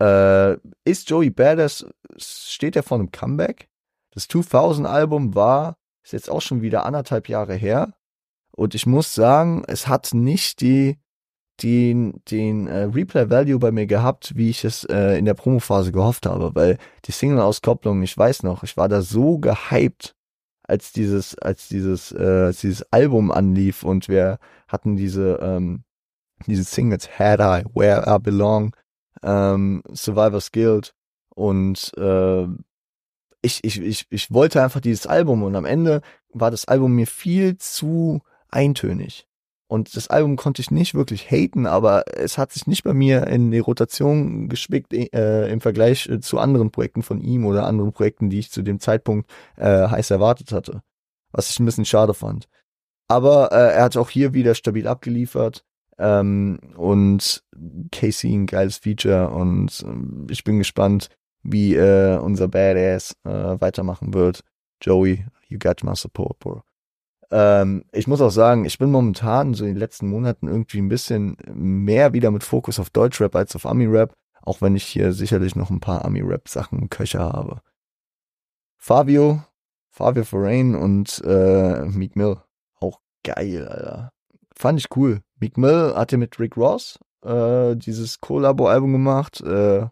Äh, 0.00 0.56
ist 0.84 1.08
Joey 1.10 1.30
Badass, 1.30 1.86
steht 2.16 2.76
er 2.76 2.82
vor 2.82 2.98
einem 2.98 3.12
Comeback? 3.12 3.68
Das 4.10 4.28
2000-Album 4.28 5.34
war, 5.34 5.76
ist 6.02 6.12
jetzt 6.12 6.30
auch 6.30 6.42
schon 6.42 6.62
wieder 6.62 6.84
anderthalb 6.84 7.28
Jahre 7.28 7.54
her. 7.54 7.94
Und 8.54 8.74
ich 8.74 8.86
muss 8.86 9.14
sagen, 9.14 9.64
es 9.66 9.88
hat 9.88 10.12
nicht 10.12 10.60
die, 10.60 10.98
den, 11.62 12.20
den 12.30 12.66
äh, 12.66 12.84
Replay-Value 12.84 13.58
bei 13.58 13.72
mir 13.72 13.86
gehabt, 13.86 14.36
wie 14.36 14.50
ich 14.50 14.64
es 14.64 14.84
äh, 14.84 15.18
in 15.18 15.24
der 15.24 15.34
Promophase 15.34 15.92
gehofft 15.92 16.26
habe, 16.26 16.54
weil 16.54 16.78
die 17.04 17.12
Single-Auskopplung, 17.12 18.02
ich 18.02 18.16
weiß 18.16 18.42
noch, 18.42 18.62
ich 18.62 18.76
war 18.76 18.88
da 18.88 19.02
so 19.02 19.38
gehypt 19.38 20.14
als 20.64 20.92
dieses, 20.92 21.36
als 21.38 21.68
dieses, 21.68 22.12
äh, 22.12 22.44
als 22.46 22.60
dieses 22.60 22.82
Album 22.92 23.30
anlief 23.30 23.82
und 23.82 24.08
wir 24.08 24.38
hatten 24.68 24.96
diese, 24.96 25.38
ähm, 25.42 25.84
diese 26.46 26.64
Singles 26.64 27.18
Had 27.18 27.40
I, 27.40 27.64
Where 27.74 28.04
I 28.06 28.18
Belong, 28.18 28.74
ähm, 29.22 29.82
Survivor's 29.92 30.52
Guild 30.52 30.94
und 31.34 31.92
äh, 31.96 32.46
ich, 33.42 33.64
ich, 33.64 33.80
ich, 33.80 34.06
ich 34.10 34.32
wollte 34.32 34.62
einfach 34.62 34.80
dieses 34.80 35.06
Album 35.06 35.42
und 35.42 35.56
am 35.56 35.64
Ende 35.64 36.00
war 36.32 36.50
das 36.50 36.66
Album 36.66 36.94
mir 36.94 37.06
viel 37.06 37.58
zu 37.58 38.22
eintönig. 38.52 39.26
Und 39.72 39.96
das 39.96 40.08
Album 40.08 40.36
konnte 40.36 40.60
ich 40.60 40.70
nicht 40.70 40.94
wirklich 40.94 41.30
haten, 41.30 41.66
aber 41.66 42.04
es 42.14 42.36
hat 42.36 42.52
sich 42.52 42.66
nicht 42.66 42.84
bei 42.84 42.92
mir 42.92 43.26
in 43.26 43.50
die 43.50 43.58
Rotation 43.58 44.50
gespickt 44.50 44.92
äh, 44.92 45.50
im 45.50 45.62
Vergleich 45.62 46.06
äh, 46.10 46.20
zu 46.20 46.38
anderen 46.38 46.70
Projekten 46.70 47.02
von 47.02 47.22
ihm 47.22 47.46
oder 47.46 47.66
anderen 47.66 47.92
Projekten, 47.92 48.28
die 48.28 48.38
ich 48.38 48.50
zu 48.50 48.60
dem 48.60 48.80
Zeitpunkt 48.80 49.30
äh, 49.56 49.88
heiß 49.88 50.10
erwartet 50.10 50.52
hatte. 50.52 50.82
Was 51.30 51.48
ich 51.48 51.58
ein 51.58 51.64
bisschen 51.64 51.86
schade 51.86 52.12
fand. 52.12 52.48
Aber 53.08 53.50
äh, 53.52 53.74
er 53.74 53.84
hat 53.84 53.96
auch 53.96 54.10
hier 54.10 54.34
wieder 54.34 54.54
stabil 54.54 54.86
abgeliefert. 54.86 55.64
Ähm, 55.98 56.58
und 56.76 57.42
Casey 57.90 58.34
ein 58.34 58.46
geiles 58.46 58.78
Feature 58.78 59.30
und 59.30 59.84
äh, 59.86 60.32
ich 60.32 60.44
bin 60.44 60.58
gespannt, 60.58 61.08
wie 61.42 61.74
äh, 61.74 62.18
unser 62.18 62.48
Badass 62.48 63.14
äh, 63.24 63.60
weitermachen 63.60 64.12
wird. 64.12 64.42
Joey, 64.82 65.24
you 65.48 65.58
got 65.58 65.82
my 65.82 65.94
support, 65.94 66.38
bro. 66.38 66.62
Ähm, 67.32 67.84
ich 67.92 68.06
muss 68.06 68.20
auch 68.20 68.30
sagen, 68.30 68.66
ich 68.66 68.78
bin 68.78 68.90
momentan 68.90 69.54
so 69.54 69.64
in 69.64 69.70
den 69.70 69.78
letzten 69.78 70.08
Monaten 70.08 70.48
irgendwie 70.48 70.78
ein 70.78 70.90
bisschen 70.90 71.36
mehr 71.46 72.12
wieder 72.12 72.30
mit 72.30 72.44
Fokus 72.44 72.78
auf 72.78 72.90
Deutschrap 72.90 73.34
als 73.34 73.56
auf 73.56 73.64
Ami-Rap, 73.64 74.14
auch 74.42 74.60
wenn 74.60 74.76
ich 74.76 74.84
hier 74.84 75.14
sicherlich 75.14 75.56
noch 75.56 75.70
ein 75.70 75.80
paar 75.80 76.04
Ami-Rap-Sachen 76.04 76.78
im 76.78 76.90
Köcher 76.90 77.32
habe. 77.32 77.62
Fabio, 78.76 79.42
Fabio 79.90 80.24
Forain 80.24 80.74
und 80.74 81.22
äh, 81.24 81.86
Meek 81.86 82.16
Mill, 82.16 82.36
auch 82.78 83.00
geil, 83.24 83.66
Alter. 83.66 84.12
Fand 84.54 84.78
ich 84.78 84.94
cool. 84.94 85.22
Meek 85.40 85.56
Mill 85.56 85.94
hat 85.96 86.12
ja 86.12 86.18
mit 86.18 86.38
Rick 86.38 86.58
Ross 86.58 86.98
äh, 87.24 87.74
dieses 87.76 88.20
Collabo-Album 88.20 88.92
gemacht, 88.92 89.40
äh, 89.40 89.86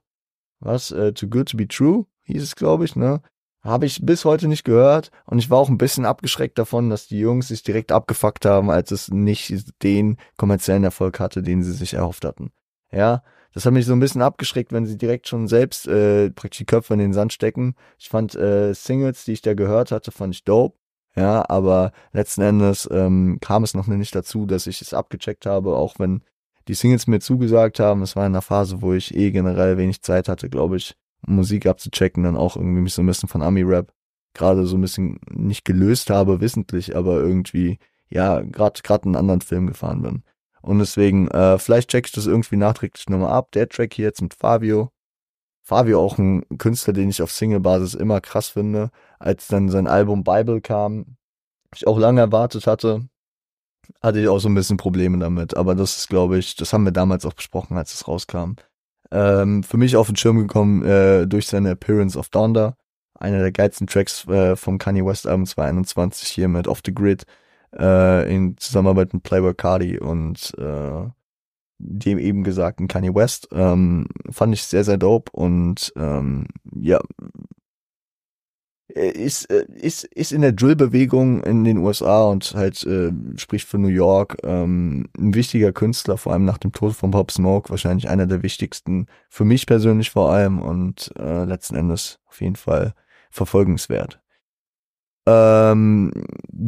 was, 0.58 0.90
äh, 0.90 1.14
Too 1.14 1.28
Good 1.28 1.50
To 1.50 1.56
Be 1.56 1.66
True 1.66 2.04
hieß 2.24 2.42
es, 2.42 2.56
glaube 2.56 2.84
ich, 2.84 2.96
ne? 2.96 3.22
Habe 3.62 3.84
ich 3.86 4.00
bis 4.04 4.24
heute 4.24 4.48
nicht 4.48 4.64
gehört 4.64 5.10
und 5.26 5.38
ich 5.38 5.50
war 5.50 5.58
auch 5.58 5.68
ein 5.68 5.78
bisschen 5.78 6.06
abgeschreckt 6.06 6.58
davon, 6.58 6.88
dass 6.88 7.08
die 7.08 7.18
Jungs 7.18 7.48
sich 7.48 7.62
direkt 7.62 7.92
abgefuckt 7.92 8.46
haben, 8.46 8.70
als 8.70 8.90
es 8.90 9.10
nicht 9.10 9.82
den 9.82 10.16
kommerziellen 10.38 10.84
Erfolg 10.84 11.20
hatte, 11.20 11.42
den 11.42 11.62
sie 11.62 11.72
sich 11.72 11.94
erhofft 11.94 12.24
hatten. 12.24 12.52
Ja, 12.90 13.22
das 13.52 13.66
hat 13.66 13.72
mich 13.72 13.84
so 13.84 13.92
ein 13.92 14.00
bisschen 14.00 14.22
abgeschreckt, 14.22 14.72
wenn 14.72 14.86
sie 14.86 14.96
direkt 14.96 15.28
schon 15.28 15.46
selbst 15.48 15.86
äh, 15.88 16.30
praktisch 16.30 16.58
die 16.58 16.64
Köpfe 16.66 16.94
in 16.94 17.00
den 17.00 17.12
Sand 17.12 17.32
stecken. 17.32 17.74
Ich 17.98 18.08
fand 18.08 18.34
äh, 18.34 18.72
Singles, 18.72 19.24
die 19.24 19.32
ich 19.32 19.42
da 19.42 19.54
gehört 19.54 19.90
hatte, 19.90 20.12
fand 20.12 20.34
ich 20.34 20.44
dope. 20.44 20.78
Ja, 21.16 21.44
aber 21.48 21.92
letzten 22.12 22.42
Endes 22.42 22.88
ähm, 22.90 23.38
kam 23.40 23.64
es 23.64 23.74
noch 23.74 23.88
nicht 23.88 24.14
dazu, 24.14 24.46
dass 24.46 24.68
ich 24.68 24.80
es 24.80 24.94
abgecheckt 24.94 25.44
habe, 25.44 25.74
auch 25.74 25.98
wenn 25.98 26.22
die 26.68 26.74
Singles 26.74 27.08
mir 27.08 27.18
zugesagt 27.18 27.80
haben. 27.80 28.02
Es 28.02 28.14
war 28.14 28.24
in 28.26 28.32
einer 28.32 28.42
Phase, 28.42 28.80
wo 28.80 28.92
ich 28.92 29.14
eh 29.14 29.32
generell 29.32 29.76
wenig 29.76 30.02
Zeit 30.02 30.28
hatte, 30.28 30.48
glaube 30.48 30.76
ich, 30.76 30.94
Musik 31.26 31.66
abzuchecken, 31.66 32.22
dann 32.22 32.36
auch 32.36 32.56
irgendwie 32.56 32.80
mich 32.80 32.94
so 32.94 33.02
ein 33.02 33.06
bisschen 33.06 33.28
von 33.28 33.42
Ami-Rap 33.42 33.92
gerade 34.34 34.66
so 34.66 34.76
ein 34.76 34.80
bisschen 34.80 35.18
nicht 35.30 35.64
gelöst 35.64 36.10
habe, 36.10 36.40
wissentlich, 36.40 36.96
aber 36.96 37.20
irgendwie, 37.20 37.78
ja, 38.08 38.40
gerade 38.40 38.80
gerade 38.82 39.04
einen 39.04 39.16
anderen 39.16 39.40
Film 39.40 39.66
gefahren 39.66 40.02
bin. 40.02 40.22
Und 40.62 40.78
deswegen, 40.78 41.28
äh, 41.28 41.58
vielleicht 41.58 41.90
check 41.90 42.06
ich 42.06 42.12
das 42.12 42.26
irgendwie 42.26 42.56
nachträglich 42.56 43.08
nochmal 43.08 43.32
ab. 43.32 43.52
Der 43.52 43.68
Track 43.68 43.94
hier 43.94 44.06
jetzt 44.06 44.22
mit 44.22 44.34
Fabio. 44.34 44.90
Fabio 45.62 46.00
auch 46.00 46.18
ein 46.18 46.44
Künstler, 46.58 46.92
den 46.92 47.10
ich 47.10 47.22
auf 47.22 47.32
Single-Basis 47.32 47.94
immer 47.94 48.20
krass 48.20 48.48
finde. 48.48 48.90
Als 49.18 49.48
dann 49.48 49.68
sein 49.68 49.86
Album 49.86 50.24
Bible 50.24 50.60
kam, 50.60 51.16
ich 51.74 51.86
auch 51.86 51.98
lange 51.98 52.20
erwartet 52.20 52.66
hatte, 52.66 53.08
hatte 54.02 54.20
ich 54.20 54.28
auch 54.28 54.38
so 54.38 54.48
ein 54.48 54.54
bisschen 54.54 54.76
Probleme 54.76 55.18
damit. 55.18 55.56
Aber 55.56 55.74
das 55.74 55.98
ist, 55.98 56.08
glaube 56.08 56.38
ich, 56.38 56.56
das 56.56 56.72
haben 56.72 56.84
wir 56.84 56.92
damals 56.92 57.24
auch 57.24 57.34
besprochen, 57.34 57.76
als 57.78 57.94
es 57.94 58.06
rauskam 58.08 58.56
ähm, 59.10 59.62
für 59.62 59.76
mich 59.76 59.96
auf 59.96 60.06
den 60.06 60.16
Schirm 60.16 60.38
gekommen 60.38 60.84
äh, 60.84 61.26
durch 61.26 61.46
seine 61.46 61.70
Appearance 61.70 62.18
of 62.18 62.28
Donda. 62.28 62.76
Einer 63.14 63.40
der 63.40 63.52
geilsten 63.52 63.86
Tracks 63.86 64.26
äh, 64.28 64.56
vom 64.56 64.78
Kanye 64.78 65.04
West 65.04 65.26
Album 65.26 65.46
2021 65.46 66.28
hier 66.28 66.48
mit 66.48 66.66
Off 66.68 66.80
the 66.84 66.94
Grid 66.94 67.24
äh, 67.78 68.34
in 68.34 68.56
Zusammenarbeit 68.56 69.12
mit 69.12 69.22
Playboy 69.22 69.54
Cardi 69.54 69.98
und 69.98 70.52
äh, 70.58 71.08
dem 71.78 72.18
eben 72.18 72.44
gesagten 72.44 72.88
Kanye 72.88 73.14
West. 73.14 73.48
Ähm, 73.52 74.06
fand 74.30 74.54
ich 74.54 74.64
sehr, 74.64 74.84
sehr 74.84 74.98
dope 74.98 75.32
und 75.32 75.92
ähm, 75.96 76.46
ja, 76.74 77.00
ist, 78.94 79.50
äh, 79.50 79.64
ist, 79.72 80.04
ist 80.04 80.32
in 80.32 80.42
der 80.42 80.52
Drill-Bewegung 80.52 81.42
in 81.42 81.64
den 81.64 81.78
USA 81.78 82.24
und 82.24 82.54
halt 82.54 82.84
äh, 82.84 83.12
spricht 83.36 83.68
für 83.68 83.78
New 83.78 83.88
York 83.88 84.36
ähm, 84.42 85.08
ein 85.18 85.34
wichtiger 85.34 85.72
Künstler, 85.72 86.16
vor 86.16 86.32
allem 86.32 86.44
nach 86.44 86.58
dem 86.58 86.72
Tod 86.72 86.94
von 86.94 87.10
Pop 87.10 87.30
Smoke, 87.30 87.70
wahrscheinlich 87.70 88.08
einer 88.08 88.26
der 88.26 88.42
wichtigsten, 88.42 89.06
für 89.28 89.44
mich 89.44 89.66
persönlich 89.66 90.10
vor 90.10 90.32
allem 90.32 90.60
und 90.60 91.12
äh, 91.18 91.44
letzten 91.44 91.76
Endes 91.76 92.18
auf 92.26 92.40
jeden 92.40 92.56
Fall 92.56 92.94
verfolgenswert. 93.30 94.20
Ähm, 95.26 96.12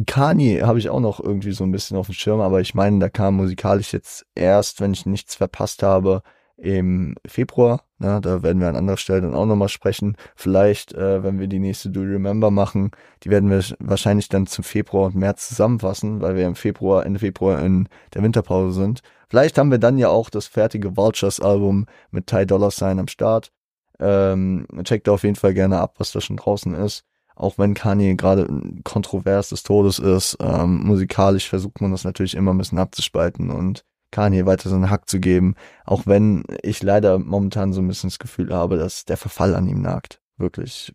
Kanye 0.05 0.61
habe 0.61 0.79
ich 0.79 0.89
auch 0.89 0.99
noch 0.99 1.19
irgendwie 1.19 1.51
so 1.51 1.63
ein 1.63 1.71
bisschen 1.71 1.97
auf 1.97 2.05
dem 2.05 2.13
Schirm, 2.13 2.39
aber 2.39 2.61
ich 2.61 2.75
meine, 2.75 2.99
da 2.99 3.09
kam 3.09 3.35
musikalisch 3.35 3.93
jetzt 3.93 4.25
erst, 4.35 4.79
wenn 4.79 4.93
ich 4.93 5.05
nichts 5.05 5.35
verpasst 5.35 5.83
habe, 5.83 6.21
im 6.57 7.15
Februar. 7.25 7.83
Ne, 7.99 8.19
da 8.21 8.43
werden 8.43 8.59
wir 8.59 8.67
an 8.67 8.75
anderer 8.75 8.97
Stelle 8.97 9.21
dann 9.21 9.35
auch 9.35 9.45
nochmal 9.45 9.69
sprechen. 9.69 10.17
Vielleicht, 10.35 10.93
äh, 10.93 11.23
wenn 11.23 11.39
wir 11.39 11.47
die 11.47 11.59
nächste 11.59 11.89
Do 11.89 12.01
You 12.01 12.13
Remember 12.13 12.51
machen, 12.51 12.91
die 13.23 13.29
werden 13.29 13.49
wir 13.49 13.63
wahrscheinlich 13.79 14.29
dann 14.29 14.47
zum 14.47 14.63
Februar 14.63 15.07
und 15.07 15.15
März 15.15 15.49
zusammenfassen, 15.49 16.21
weil 16.21 16.35
wir 16.35 16.45
im 16.45 16.55
Februar, 16.55 17.05
Ende 17.05 17.19
Februar 17.19 17.63
in 17.63 17.87
der 18.13 18.23
Winterpause 18.23 18.73
sind. 18.79 19.01
Vielleicht 19.29 19.57
haben 19.57 19.71
wir 19.71 19.79
dann 19.79 19.97
ja 19.97 20.09
auch 20.09 20.29
das 20.29 20.47
fertige 20.47 20.95
Vultures 20.95 21.39
Album 21.39 21.85
mit 22.11 22.27
Ty 22.27 22.45
Dollar 22.45 22.71
Sign 22.71 22.99
am 22.99 23.07
Start. 23.07 23.51
Ähm, 23.99 24.67
checkt 24.83 25.09
auf 25.09 25.23
jeden 25.23 25.35
Fall 25.35 25.53
gerne 25.53 25.79
ab, 25.79 25.95
was 25.97 26.11
da 26.11 26.21
schon 26.21 26.37
draußen 26.37 26.73
ist. 26.75 27.03
Auch 27.35 27.57
wenn 27.57 27.73
Kanye 27.73 28.15
gerade 28.15 28.47
kontrovers 28.83 29.49
des 29.49 29.63
Todes 29.63 29.97
ist, 29.99 30.37
ähm, 30.39 30.83
musikalisch 30.83 31.49
versucht 31.49 31.81
man 31.81 31.91
das 31.91 32.03
natürlich 32.03 32.35
immer 32.35 32.53
ein 32.53 32.57
bisschen 32.57 32.77
abzuspalten 32.77 33.49
und 33.49 33.83
Kanye 34.13 34.45
weiter 34.45 34.69
so 34.69 34.75
einen 34.75 34.89
Hack 34.89 35.09
zu 35.09 35.19
geben, 35.19 35.55
auch 35.85 36.05
wenn 36.05 36.45
ich 36.61 36.81
leider 36.81 37.19
momentan 37.19 37.73
so 37.73 37.81
ein 37.81 37.87
bisschen 37.87 38.09
das 38.09 38.19
Gefühl 38.19 38.53
habe, 38.53 38.77
dass 38.77 39.03
der 39.05 39.17
Verfall 39.17 39.55
an 39.55 39.67
ihm 39.67 39.81
nagt. 39.81 40.21
Wirklich. 40.37 40.93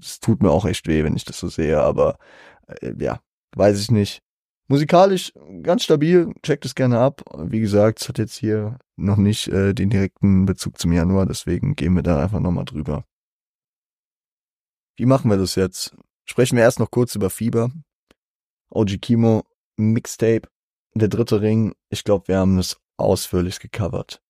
Es 0.00 0.20
tut 0.20 0.42
mir 0.42 0.50
auch 0.50 0.66
echt 0.66 0.86
weh, 0.86 1.02
wenn 1.04 1.16
ich 1.16 1.24
das 1.24 1.38
so 1.40 1.48
sehe, 1.48 1.80
aber 1.80 2.18
äh, 2.66 2.92
ja, 2.98 3.20
weiß 3.56 3.80
ich 3.80 3.90
nicht. 3.90 4.22
Musikalisch 4.68 5.32
ganz 5.62 5.84
stabil, 5.84 6.32
checkt 6.42 6.64
es 6.64 6.74
gerne 6.74 6.98
ab. 6.98 7.22
Wie 7.38 7.60
gesagt, 7.60 8.02
es 8.02 8.08
hat 8.08 8.18
jetzt 8.18 8.36
hier 8.36 8.78
noch 8.96 9.16
nicht 9.16 9.48
äh, 9.48 9.74
den 9.74 9.90
direkten 9.90 10.44
Bezug 10.44 10.78
zum 10.78 10.92
Januar, 10.92 11.26
deswegen 11.26 11.76
gehen 11.76 11.94
wir 11.94 12.02
da 12.02 12.22
einfach 12.22 12.40
nochmal 12.40 12.64
drüber. 12.64 13.04
Wie 14.96 15.06
machen 15.06 15.30
wir 15.30 15.36
das 15.36 15.54
jetzt? 15.54 15.96
Sprechen 16.24 16.56
wir 16.56 16.64
erst 16.64 16.80
noch 16.80 16.90
kurz 16.90 17.14
über 17.14 17.30
Fieber. 17.30 17.70
OG 18.70 19.00
Kimo, 19.00 19.44
Mixtape, 19.76 20.48
der 20.98 21.08
dritte 21.08 21.40
Ring, 21.40 21.74
ich 21.90 22.04
glaube, 22.04 22.28
wir 22.28 22.38
haben 22.38 22.58
es 22.58 22.76
ausführlich 22.96 23.60
gecovert. 23.60 24.20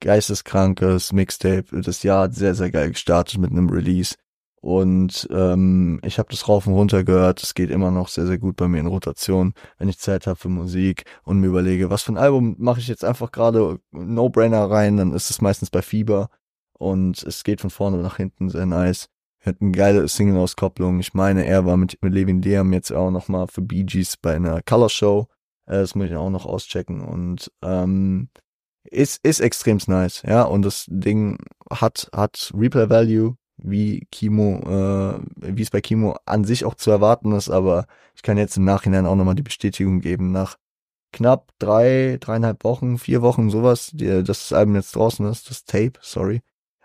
Geisteskrankes 0.00 1.12
Mixtape, 1.12 1.80
das 1.80 2.02
Jahr 2.02 2.24
hat 2.24 2.34
sehr, 2.34 2.54
sehr 2.54 2.70
geil 2.70 2.90
gestartet 2.90 3.38
mit 3.38 3.50
einem 3.50 3.70
Release. 3.70 4.16
Und 4.60 5.28
ähm, 5.30 6.00
ich 6.02 6.18
habe 6.18 6.28
das 6.30 6.48
rauf 6.48 6.66
und 6.66 6.74
runter 6.74 7.04
gehört. 7.04 7.42
Es 7.42 7.54
geht 7.54 7.70
immer 7.70 7.90
noch 7.92 8.08
sehr, 8.08 8.26
sehr 8.26 8.38
gut 8.38 8.56
bei 8.56 8.66
mir 8.66 8.80
in 8.80 8.88
Rotation, 8.88 9.54
wenn 9.78 9.88
ich 9.88 9.98
Zeit 9.98 10.26
habe 10.26 10.36
für 10.36 10.48
Musik 10.48 11.04
und 11.22 11.38
mir 11.38 11.46
überlege, 11.46 11.88
was 11.88 12.02
für 12.02 12.12
ein 12.12 12.18
Album 12.18 12.56
mache 12.58 12.80
ich 12.80 12.88
jetzt 12.88 13.04
einfach 13.04 13.30
gerade 13.30 13.78
No-Brainer 13.92 14.68
rein, 14.68 14.96
dann 14.96 15.12
ist 15.12 15.30
es 15.30 15.40
meistens 15.40 15.70
bei 15.70 15.82
Fieber. 15.82 16.30
Und 16.72 17.22
es 17.22 17.44
geht 17.44 17.60
von 17.60 17.70
vorne 17.70 17.98
nach 17.98 18.16
hinten 18.16 18.50
sehr 18.50 18.66
nice. 18.66 19.06
Er 19.38 19.50
hat 19.52 19.60
eine 19.60 19.70
geile 19.70 20.08
Single-Auskopplung. 20.08 20.98
Ich 20.98 21.14
meine, 21.14 21.46
er 21.46 21.64
war 21.64 21.76
mit, 21.76 21.96
mit 22.02 22.12
Levin 22.12 22.42
Liam 22.42 22.72
jetzt 22.72 22.90
auch 22.90 23.12
nochmal 23.12 23.46
für 23.46 23.62
Bee 23.62 23.84
Gees 23.84 24.16
bei 24.16 24.34
einer 24.34 24.62
Color 24.62 24.90
Show. 24.90 25.28
Äh, 25.66 25.78
das 25.78 25.94
muss 25.94 26.06
ich 26.08 26.16
auch 26.16 26.30
noch 26.30 26.46
auschecken 26.46 27.02
und 27.02 27.50
ähm, 27.62 28.28
ist, 28.84 29.24
ist 29.24 29.40
extrem 29.40 29.78
nice, 29.86 30.22
ja. 30.22 30.42
Und 30.42 30.62
das 30.62 30.86
Ding 30.88 31.38
hat, 31.70 32.08
hat 32.14 32.52
Replay 32.54 32.88
Value, 32.88 33.36
wie 33.56 34.06
Kimo, 34.12 34.60
äh, 34.60 35.20
wie 35.36 35.62
es 35.62 35.70
bei 35.70 35.80
Kimo 35.80 36.16
an 36.24 36.44
sich 36.44 36.64
auch 36.64 36.74
zu 36.74 36.90
erwarten 36.90 37.32
ist, 37.32 37.50
aber 37.50 37.86
ich 38.14 38.22
kann 38.22 38.38
jetzt 38.38 38.56
im 38.56 38.64
Nachhinein 38.64 39.06
auch 39.06 39.16
nochmal 39.16 39.34
die 39.34 39.42
Bestätigung 39.42 40.00
geben, 40.00 40.30
nach 40.32 40.56
knapp 41.12 41.52
drei, 41.58 42.18
dreieinhalb 42.20 42.64
Wochen, 42.64 42.98
vier 42.98 43.22
Wochen, 43.22 43.50
sowas, 43.50 43.90
die, 43.94 44.06
dass 44.06 44.48
das 44.48 44.52
Album 44.52 44.76
jetzt 44.76 44.94
draußen 44.96 45.26
ist, 45.26 45.50
das 45.50 45.64
Tape, 45.64 45.94
sorry. 46.02 46.42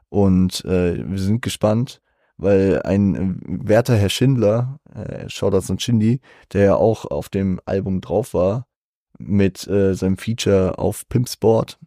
Und 0.09 0.65
äh, 0.65 1.09
wir 1.09 1.19
sind 1.19 1.41
gespannt 1.41 2.01
weil 2.41 2.81
ein 2.81 3.39
werter 3.45 3.95
Herr 3.95 4.09
Schindler, 4.09 4.79
äh, 4.93 5.29
Shoutouts 5.29 5.69
und 5.69 5.81
Shindy, 5.81 6.19
der 6.53 6.63
ja 6.63 6.75
auch 6.75 7.05
auf 7.05 7.29
dem 7.29 7.61
Album 7.65 8.01
drauf 8.01 8.33
war, 8.33 8.65
mit 9.25 9.67
äh, 9.67 9.93
seinem 9.93 10.17
Feature 10.17 10.77
auf 10.77 11.07
Pimpsport. 11.07 11.79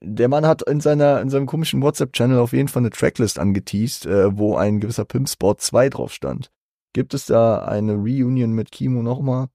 Der 0.00 0.28
Mann 0.28 0.46
hat 0.46 0.62
in 0.62 0.80
seiner 0.80 1.20
in 1.20 1.30
seinem 1.30 1.46
komischen 1.46 1.80
WhatsApp-Channel 1.80 2.38
auf 2.38 2.52
jeden 2.52 2.68
Fall 2.68 2.82
eine 2.82 2.90
Tracklist 2.90 3.38
angeteased, 3.38 4.06
äh, 4.06 4.36
wo 4.36 4.56
ein 4.56 4.80
gewisser 4.80 5.04
Pimpsport 5.04 5.60
2 5.60 5.90
drauf 5.90 6.12
stand. 6.12 6.50
Gibt 6.92 7.14
es 7.14 7.26
da 7.26 7.58
eine 7.58 7.94
Reunion 7.94 8.52
mit 8.52 8.72
Kimo 8.72 9.02
nochmal? 9.02 9.48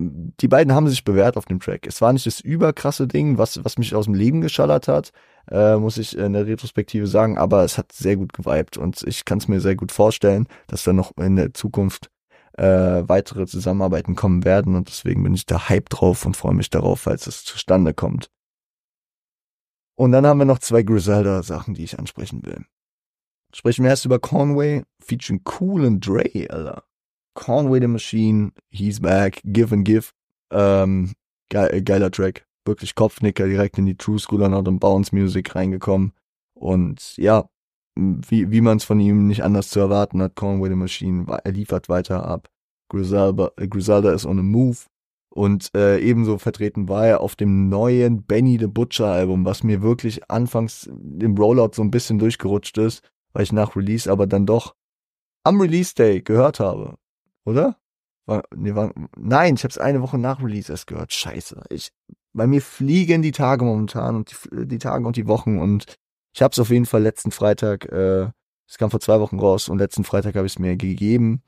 Die 0.00 0.46
beiden 0.46 0.72
haben 0.72 0.88
sich 0.88 1.02
bewährt 1.02 1.36
auf 1.36 1.46
dem 1.46 1.58
Track. 1.58 1.86
Es 1.86 2.00
war 2.00 2.12
nicht 2.12 2.24
das 2.24 2.38
überkrasse 2.40 3.08
Ding, 3.08 3.36
was, 3.36 3.64
was 3.64 3.78
mich 3.78 3.96
aus 3.96 4.04
dem 4.04 4.14
Leben 4.14 4.40
geschallert 4.40 4.86
hat, 4.86 5.10
äh, 5.50 5.76
muss 5.76 5.98
ich 5.98 6.16
in 6.16 6.34
der 6.34 6.46
Retrospektive 6.46 7.08
sagen, 7.08 7.36
aber 7.36 7.64
es 7.64 7.78
hat 7.78 7.90
sehr 7.90 8.16
gut 8.16 8.32
geweibt 8.32 8.76
und 8.76 9.02
ich 9.02 9.24
kann 9.24 9.38
es 9.38 9.48
mir 9.48 9.60
sehr 9.60 9.74
gut 9.74 9.90
vorstellen, 9.90 10.46
dass 10.68 10.84
da 10.84 10.92
noch 10.92 11.16
in 11.16 11.34
der 11.34 11.52
Zukunft 11.52 12.10
äh, 12.58 13.08
weitere 13.08 13.46
Zusammenarbeiten 13.46 14.16
kommen 14.16 14.44
werden 14.44 14.74
und 14.74 14.88
deswegen 14.88 15.22
bin 15.22 15.34
ich 15.34 15.46
da 15.46 15.68
hype 15.68 15.88
drauf 15.88 16.26
und 16.26 16.36
freue 16.36 16.54
mich 16.54 16.70
darauf, 16.70 17.00
falls 17.00 17.26
es 17.26 17.44
zustande 17.44 17.94
kommt. 17.94 18.30
Und 19.94 20.12
dann 20.12 20.26
haben 20.26 20.38
wir 20.38 20.44
noch 20.44 20.58
zwei 20.58 20.82
Griselda-Sachen, 20.82 21.74
die 21.74 21.84
ich 21.84 21.98
ansprechen 21.98 22.44
will. 22.44 22.64
Sprechen 23.54 23.84
wir 23.84 23.90
erst 23.90 24.04
über 24.04 24.18
Conway, 24.18 24.82
featuring 25.00 25.42
Cool 25.44 25.86
and 25.86 26.06
Dre, 26.06 26.48
Alter. 26.50 26.84
Conway 27.34 27.80
the 27.80 27.86
Machine, 27.86 28.52
He's 28.68 29.00
Back, 29.00 29.40
Give 29.44 29.74
and 29.74 29.84
Give. 29.84 30.10
Ähm, 30.50 31.14
ge 31.48 31.80
geiler 31.82 32.10
Track. 32.10 32.46
Wirklich 32.64 32.94
Kopfnicker, 32.94 33.46
direkt 33.46 33.78
in 33.78 33.86
die 33.86 33.96
True 33.96 34.18
School 34.18 34.42
und 34.42 34.80
Bounce 34.80 35.14
Music 35.14 35.54
reingekommen. 35.54 36.12
Und 36.54 37.16
ja, 37.16 37.48
wie, 37.98 38.50
wie 38.50 38.60
man 38.60 38.76
es 38.76 38.84
von 38.84 39.00
ihm 39.00 39.26
nicht 39.26 39.42
anders 39.42 39.70
zu 39.70 39.80
erwarten 39.80 40.22
hat, 40.22 40.36
Conway 40.36 40.68
the 40.68 40.76
Machine, 40.76 41.26
er 41.26 41.52
liefert 41.52 41.88
weiter 41.88 42.24
ab. 42.24 42.48
Griselda, 42.88 43.50
Griselda 43.56 44.12
ist 44.12 44.24
on 44.24 44.38
a 44.38 44.42
move. 44.42 44.78
Und 45.30 45.70
äh, 45.74 45.98
ebenso 46.00 46.38
vertreten 46.38 46.88
war 46.88 47.06
er 47.06 47.20
auf 47.20 47.36
dem 47.36 47.68
neuen 47.68 48.22
Benny 48.22 48.56
the 48.58 48.66
Butcher 48.66 49.06
Album, 49.06 49.44
was 49.44 49.62
mir 49.62 49.82
wirklich 49.82 50.30
anfangs 50.30 50.86
im 50.86 51.36
Rollout 51.36 51.72
so 51.74 51.82
ein 51.82 51.90
bisschen 51.90 52.18
durchgerutscht 52.18 52.78
ist, 52.78 53.02
weil 53.32 53.42
ich 53.42 53.52
nach 53.52 53.76
Release 53.76 54.10
aber 54.10 54.26
dann 54.26 54.46
doch 54.46 54.74
am 55.44 55.60
Release 55.60 55.94
Day 55.94 56.22
gehört 56.22 56.60
habe. 56.60 56.96
Oder? 57.44 57.76
War, 58.26 58.42
nee, 58.54 58.74
war, 58.74 58.92
nein, 59.16 59.54
ich 59.54 59.64
habe 59.64 59.70
es 59.70 59.78
eine 59.78 60.02
Woche 60.02 60.18
nach 60.18 60.42
Release 60.42 60.72
erst 60.72 60.86
gehört. 60.86 61.12
Scheiße. 61.12 61.62
Ich, 61.70 61.92
bei 62.32 62.46
mir 62.46 62.62
fliegen 62.62 63.22
die 63.22 63.32
Tage 63.32 63.64
momentan 63.64 64.16
und 64.16 64.30
die, 64.30 64.66
die 64.66 64.78
Tage 64.78 65.06
und 65.06 65.16
die 65.16 65.26
Wochen 65.26 65.58
und 65.58 65.98
ich 66.34 66.42
habe 66.42 66.52
es 66.52 66.58
auf 66.58 66.70
jeden 66.70 66.86
Fall 66.86 67.02
letzten 67.02 67.30
Freitag, 67.30 67.86
äh, 67.92 68.30
es 68.68 68.78
kam 68.78 68.90
vor 68.90 69.00
zwei 69.00 69.20
Wochen 69.20 69.38
raus 69.38 69.68
und 69.68 69.78
letzten 69.78 70.04
Freitag 70.04 70.34
habe 70.34 70.46
ich 70.46 70.54
es 70.54 70.58
mir 70.58 70.76
gegeben. 70.76 71.42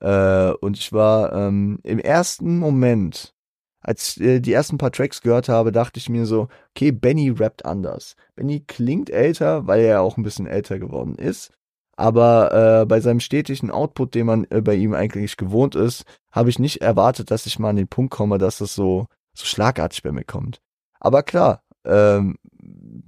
Äh, 0.00 0.52
und 0.60 0.78
ich 0.78 0.92
war 0.92 1.32
ähm, 1.32 1.80
im 1.82 1.98
ersten 1.98 2.58
Moment, 2.58 3.34
als 3.80 4.16
ich 4.16 4.22
äh, 4.22 4.40
die 4.40 4.52
ersten 4.52 4.78
paar 4.78 4.92
Tracks 4.92 5.22
gehört 5.22 5.48
habe, 5.48 5.72
dachte 5.72 5.98
ich 5.98 6.08
mir 6.08 6.26
so, 6.26 6.48
okay, 6.70 6.92
Benny 6.92 7.30
rappt 7.30 7.64
anders. 7.64 8.14
Benny 8.36 8.60
klingt 8.60 9.10
älter, 9.10 9.66
weil 9.66 9.80
er 9.80 10.02
auch 10.02 10.16
ein 10.16 10.22
bisschen 10.22 10.46
älter 10.46 10.78
geworden 10.78 11.14
ist. 11.14 11.52
Aber 11.96 12.82
äh, 12.82 12.86
bei 12.86 13.00
seinem 13.00 13.18
stetigen 13.18 13.72
Output, 13.72 14.14
den 14.14 14.26
man 14.26 14.46
äh, 14.50 14.60
bei 14.60 14.76
ihm 14.76 14.94
eigentlich 14.94 15.36
gewohnt 15.36 15.74
ist, 15.74 16.04
habe 16.30 16.48
ich 16.48 16.60
nicht 16.60 16.80
erwartet, 16.80 17.32
dass 17.32 17.46
ich 17.46 17.58
mal 17.58 17.70
an 17.70 17.76
den 17.76 17.88
Punkt 17.88 18.12
komme, 18.12 18.38
dass 18.38 18.60
es 18.60 18.74
so, 18.74 19.06
so 19.34 19.44
schlagartig 19.44 20.04
bei 20.04 20.12
mir 20.12 20.24
kommt. 20.24 20.60
Aber 21.00 21.24
klar, 21.24 21.64
ähm, 21.84 22.36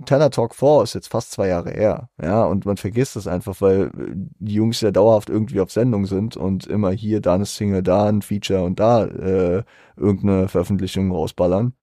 Tanner 0.06 0.30
Talk 0.30 0.54
4 0.54 0.82
ist 0.82 0.94
jetzt 0.94 1.08
fast 1.08 1.32
zwei 1.32 1.48
Jahre 1.48 1.70
her, 1.70 2.08
ja, 2.20 2.44
und 2.44 2.64
man 2.64 2.76
vergisst 2.76 3.16
es 3.16 3.26
einfach, 3.26 3.60
weil 3.60 3.90
die 3.94 4.54
Jungs 4.54 4.80
ja 4.80 4.90
dauerhaft 4.90 5.28
irgendwie 5.28 5.60
auf 5.60 5.70
Sendung 5.70 6.06
sind 6.06 6.36
und 6.36 6.66
immer 6.66 6.90
hier, 6.90 7.20
da 7.20 7.34
eine 7.34 7.46
Single, 7.46 7.82
da 7.82 8.06
ein 8.06 8.22
Feature 8.22 8.64
und 8.64 8.80
da 8.80 9.04
äh, 9.04 9.62
irgendeine 9.96 10.48
Veröffentlichung 10.48 11.10
rausballern. 11.10 11.74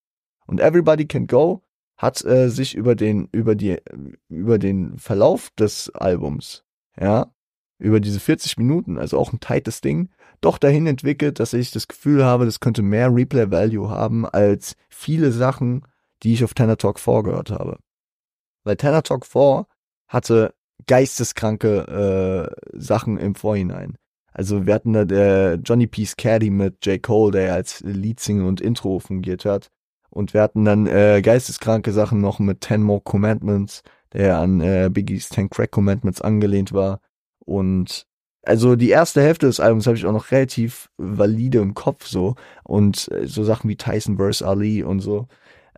Und 0.47 0.59
Everybody 0.59 1.05
Can 1.05 1.27
Go 1.27 1.63
hat 1.97 2.23
äh, 2.25 2.49
sich 2.49 2.75
über 2.75 2.95
den, 2.95 3.27
über 3.31 3.55
die, 3.55 3.77
über 4.29 4.57
den 4.59 4.97
Verlauf 4.97 5.49
des 5.51 5.89
Albums, 5.93 6.63
ja, 6.99 7.31
über 7.79 7.99
diese 7.99 8.19
40 8.19 8.57
Minuten, 8.57 8.97
also 8.97 9.17
auch 9.19 9.33
ein 9.33 9.39
tightes 9.39 9.81
Ding, 9.81 10.09
doch 10.41 10.57
dahin 10.57 10.87
entwickelt, 10.87 11.39
dass 11.39 11.53
ich 11.53 11.71
das 11.71 11.87
Gefühl 11.87 12.23
habe, 12.23 12.45
das 12.45 12.59
könnte 12.59 12.81
mehr 12.81 13.13
Replay 13.13 13.51
Value 13.51 13.89
haben 13.89 14.25
als 14.25 14.75
viele 14.89 15.31
Sachen, 15.31 15.83
die 16.23 16.33
ich 16.33 16.43
auf 16.43 16.53
Tanner 16.53 16.77
Talk 16.77 16.99
4 16.99 17.23
gehört 17.23 17.51
habe. 17.51 17.77
Weil 18.67 18.75
Tanner 18.75 19.01
Talk 19.01 19.25
4 19.25 19.65
hatte 20.09 20.53
geisteskranke 20.87 22.51
äh, 22.73 22.77
Sachen 22.77 23.17
im 23.17 23.33
Vorhinein. 23.33 23.97
Also 24.33 24.67
wir 24.67 24.73
hatten 24.73 24.93
da 24.93 25.05
der 25.05 25.55
Johnny 25.55 25.87
Peace 25.87 26.17
Caddy 26.17 26.49
mit 26.49 26.85
J. 26.85 27.01
Cole, 27.01 27.31
der 27.31 27.53
als 27.53 27.79
Leadsinger 27.81 28.45
und 28.45 28.61
Intro 28.61 28.99
fungiert 28.99 29.45
hat. 29.45 29.69
Und 30.09 30.33
wir 30.33 30.41
hatten 30.41 30.65
dann 30.65 30.85
äh, 30.85 31.21
geisteskranke 31.23 31.93
Sachen 31.93 32.19
noch 32.19 32.39
mit 32.39 32.61
Ten 32.61 32.83
More 32.83 33.01
Commandments, 33.01 33.83
der 34.13 34.37
an 34.37 34.59
äh, 34.59 34.89
Biggies 34.91 35.29
Ten 35.29 35.49
Crack 35.49 35.71
Commandments 35.71 36.21
angelehnt 36.21 36.73
war. 36.73 36.99
Und 37.39 38.05
also 38.43 38.75
die 38.75 38.89
erste 38.89 39.21
Hälfte 39.21 39.47
des 39.47 39.59
Albums 39.61 39.87
habe 39.87 39.97
ich 39.97 40.05
auch 40.05 40.13
noch 40.13 40.31
relativ 40.31 40.89
valide 40.97 41.59
im 41.59 41.73
Kopf 41.73 42.05
so. 42.05 42.35
Und 42.63 43.09
äh, 43.11 43.27
so 43.27 43.43
Sachen 43.45 43.69
wie 43.69 43.77
Tyson 43.77 44.17
vs. 44.17 44.43
Ali 44.43 44.83
und 44.83 44.99
so. 44.99 45.27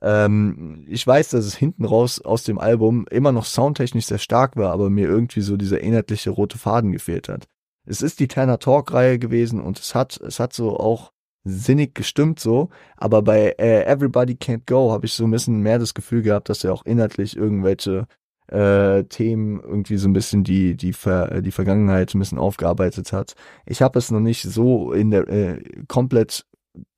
Ähm, 0.01 0.85
ich 0.87 1.05
weiß, 1.05 1.29
dass 1.29 1.45
es 1.45 1.55
hinten 1.55 1.85
raus 1.85 2.21
aus 2.21 2.43
dem 2.43 2.59
Album 2.59 3.05
immer 3.09 3.31
noch 3.31 3.45
soundtechnisch 3.45 4.05
sehr 4.05 4.17
stark 4.17 4.55
war, 4.55 4.71
aber 4.71 4.89
mir 4.89 5.07
irgendwie 5.07 5.41
so 5.41 5.57
dieser 5.57 5.81
inhaltliche 5.81 6.29
rote 6.29 6.57
Faden 6.57 6.91
gefehlt 6.91 7.29
hat. 7.29 7.47
Es 7.85 8.01
ist 8.01 8.19
die 8.19 8.27
Tanner 8.27 8.59
Talk 8.59 8.93
Reihe 8.93 9.19
gewesen 9.19 9.61
und 9.61 9.79
es 9.79 9.95
hat, 9.95 10.19
es 10.21 10.39
hat 10.39 10.53
so 10.53 10.77
auch 10.77 11.11
sinnig 11.43 11.95
gestimmt 11.95 12.39
so, 12.39 12.69
aber 12.97 13.21
bei 13.21 13.55
äh, 13.57 13.83
Everybody 13.85 14.33
Can't 14.33 14.67
Go 14.67 14.91
habe 14.91 15.05
ich 15.05 15.13
so 15.13 15.23
ein 15.25 15.31
bisschen 15.31 15.61
mehr 15.61 15.79
das 15.79 15.93
Gefühl 15.93 16.21
gehabt, 16.21 16.49
dass 16.49 16.63
er 16.63 16.73
auch 16.73 16.85
inhaltlich 16.85 17.35
irgendwelche 17.35 18.07
äh, 18.47 19.03
Themen 19.05 19.59
irgendwie 19.59 19.97
so 19.97 20.07
ein 20.07 20.13
bisschen 20.13 20.43
die 20.43 20.75
die 20.75 20.93
Ver 20.93 21.41
die 21.41 21.51
Vergangenheit 21.51 22.13
ein 22.13 22.19
bisschen 22.19 22.39
aufgearbeitet 22.39 23.13
hat. 23.13 23.35
Ich 23.65 23.81
habe 23.81 23.99
es 23.99 24.11
noch 24.11 24.19
nicht 24.19 24.43
so 24.43 24.91
in 24.91 25.11
der 25.11 25.27
äh, 25.29 25.61
komplett 25.87 26.45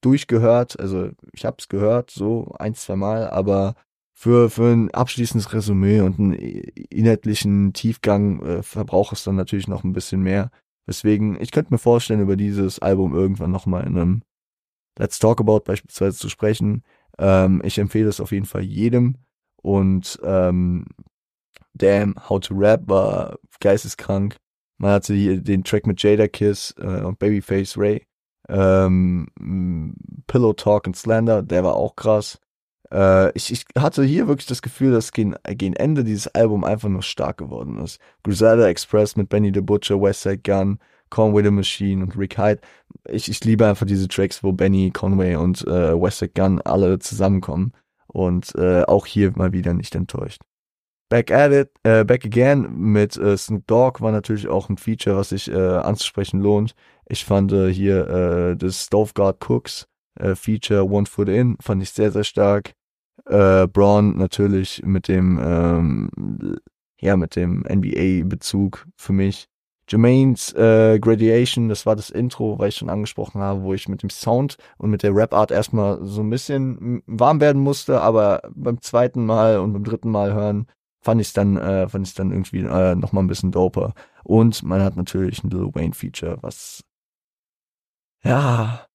durchgehört, 0.01 0.79
also 0.79 1.09
ich 1.33 1.45
habe 1.45 1.57
es 1.59 1.69
gehört, 1.69 2.11
so 2.11 2.53
ein, 2.59 2.73
zwei 2.73 2.95
Mal, 2.95 3.29
aber 3.29 3.75
für, 4.13 4.49
für 4.49 4.71
ein 4.71 4.91
abschließendes 4.91 5.53
Resümee 5.53 6.01
und 6.01 6.19
einen 6.19 6.33
inhaltlichen 6.33 7.73
Tiefgang 7.73 8.41
äh, 8.43 8.63
verbraucht 8.63 9.13
es 9.13 9.23
dann 9.23 9.35
natürlich 9.35 9.67
noch 9.67 9.83
ein 9.83 9.93
bisschen 9.93 10.21
mehr. 10.21 10.51
Deswegen, 10.87 11.39
ich 11.39 11.51
könnte 11.51 11.73
mir 11.73 11.79
vorstellen, 11.79 12.21
über 12.21 12.35
dieses 12.35 12.79
Album 12.79 13.15
irgendwann 13.15 13.51
nochmal 13.51 13.85
in 13.87 13.97
einem 13.97 14.21
Let's 14.99 15.19
Talk 15.19 15.39
About 15.39 15.61
beispielsweise 15.61 16.17
zu 16.17 16.29
sprechen. 16.29 16.83
Ähm, 17.17 17.61
ich 17.63 17.77
empfehle 17.77 18.09
es 18.09 18.19
auf 18.19 18.31
jeden 18.31 18.45
Fall 18.45 18.63
jedem. 18.63 19.15
Und 19.61 20.19
ähm, 20.23 20.85
Damn, 21.73 22.15
How 22.29 22.39
to 22.39 22.53
Rap 22.55 22.87
war 22.87 23.39
geisteskrank. 23.59 24.37
Man 24.77 24.91
hatte 24.91 25.13
hier 25.13 25.41
den 25.41 25.63
Track 25.63 25.87
mit 25.87 26.01
Jada 26.01 26.27
Kiss 26.27 26.73
äh, 26.77 27.01
und 27.01 27.19
Babyface 27.19 27.77
Ray. 27.77 28.05
Ähm, 28.51 29.95
Pillow 30.27 30.53
Talk 30.53 30.87
und 30.87 30.95
Slender, 30.95 31.41
der 31.41 31.63
war 31.63 31.75
auch 31.75 31.95
krass. 31.95 32.39
Äh, 32.91 33.31
ich, 33.31 33.51
ich 33.51 33.65
hatte 33.77 34.03
hier 34.03 34.27
wirklich 34.27 34.47
das 34.47 34.61
Gefühl, 34.61 34.91
dass 34.91 35.13
gegen, 35.13 35.35
gegen 35.51 35.73
Ende 35.73 36.03
dieses 36.03 36.27
Album 36.27 36.63
einfach 36.63 36.89
nur 36.89 37.01
stark 37.01 37.37
geworden 37.37 37.79
ist. 37.79 37.99
Griselda 38.23 38.67
Express 38.67 39.15
mit 39.15 39.29
Benny 39.29 39.51
the 39.53 39.61
Butcher, 39.61 40.01
Westside 40.01 40.39
Gun, 40.39 40.79
Conway 41.09 41.43
the 41.43 41.51
Machine 41.51 42.03
und 42.03 42.17
Rick 42.17 42.37
Hyde. 42.37 42.61
Ich, 43.09 43.29
ich 43.29 43.43
liebe 43.45 43.65
einfach 43.65 43.85
diese 43.85 44.07
Tracks, 44.07 44.43
wo 44.43 44.51
Benny, 44.51 44.91
Conway 44.91 45.35
und 45.35 45.65
äh, 45.67 45.99
Westside 45.99 46.33
Gun 46.35 46.61
alle 46.61 46.99
zusammenkommen. 46.99 47.73
Und 48.07 48.53
äh, 48.55 48.83
auch 48.83 49.05
hier 49.05 49.31
mal 49.35 49.53
wieder 49.53 49.73
nicht 49.73 49.95
enttäuscht. 49.95 50.41
Back 51.07 51.31
at 51.31 51.51
it, 51.51 51.69
äh, 51.83 52.05
Back 52.05 52.25
Again 52.25 52.73
mit 52.73 53.17
äh, 53.17 53.37
Snoop 53.37 53.67
Dogg 53.67 54.01
war 54.01 54.13
natürlich 54.13 54.47
auch 54.47 54.69
ein 54.69 54.77
Feature, 54.77 55.17
was 55.17 55.29
sich 55.29 55.51
äh, 55.51 55.57
anzusprechen 55.57 56.41
lohnt. 56.41 56.73
Ich 57.11 57.25
fand 57.25 57.51
äh, 57.51 57.73
hier 57.73 58.07
äh, 58.07 58.55
das 58.55 58.85
Stove 58.85 59.11
Guard 59.13 59.41
Cooks 59.49 59.85
äh, 60.17 60.33
Feature 60.33 60.89
One 60.89 61.05
Foot 61.05 61.27
In 61.27 61.57
fand 61.59 61.83
ich 61.83 61.91
sehr, 61.91 62.09
sehr 62.09 62.23
stark. 62.23 62.71
Äh, 63.25 63.67
Braun 63.67 64.17
natürlich 64.17 64.81
mit 64.85 65.09
dem, 65.09 65.37
ähm, 65.43 66.09
ja, 67.01 67.17
mit 67.17 67.35
dem 67.35 67.65
NBA-Bezug 67.69 68.87
für 68.95 69.11
mich. 69.11 69.47
Jermaine's 69.89 70.53
äh, 70.53 70.99
Graduation, 71.01 71.67
das 71.67 71.85
war 71.85 71.97
das 71.97 72.11
Intro, 72.11 72.57
weil 72.57 72.69
ich 72.69 72.75
schon 72.77 72.89
angesprochen 72.89 73.41
habe, 73.41 73.61
wo 73.61 73.73
ich 73.73 73.89
mit 73.89 74.03
dem 74.03 74.09
Sound 74.09 74.55
und 74.77 74.89
mit 74.89 75.03
der 75.03 75.13
Rap-Art 75.13 75.51
erstmal 75.51 75.99
so 76.05 76.21
ein 76.21 76.29
bisschen 76.29 77.03
warm 77.07 77.41
werden 77.41 77.61
musste, 77.61 77.99
aber 77.99 78.41
beim 78.55 78.81
zweiten 78.81 79.25
Mal 79.25 79.59
und 79.59 79.73
beim 79.73 79.83
dritten 79.83 80.11
Mal 80.11 80.33
hören 80.33 80.65
fand 81.01 81.19
ich 81.19 81.33
dann, 81.33 81.57
äh, 81.57 81.89
fand 81.89 82.07
ich 82.07 82.13
dann 82.13 82.31
irgendwie 82.31 82.59
äh, 82.59 82.95
nochmal 82.95 83.25
ein 83.25 83.27
bisschen 83.27 83.51
doper. 83.51 83.95
Und 84.23 84.63
man 84.63 84.81
hat 84.81 84.95
natürlich 84.95 85.43
ein 85.43 85.49
Lil 85.49 85.73
Wayne 85.73 85.93
Feature, 85.93 86.37
was 86.41 86.85
ja, 88.23 88.85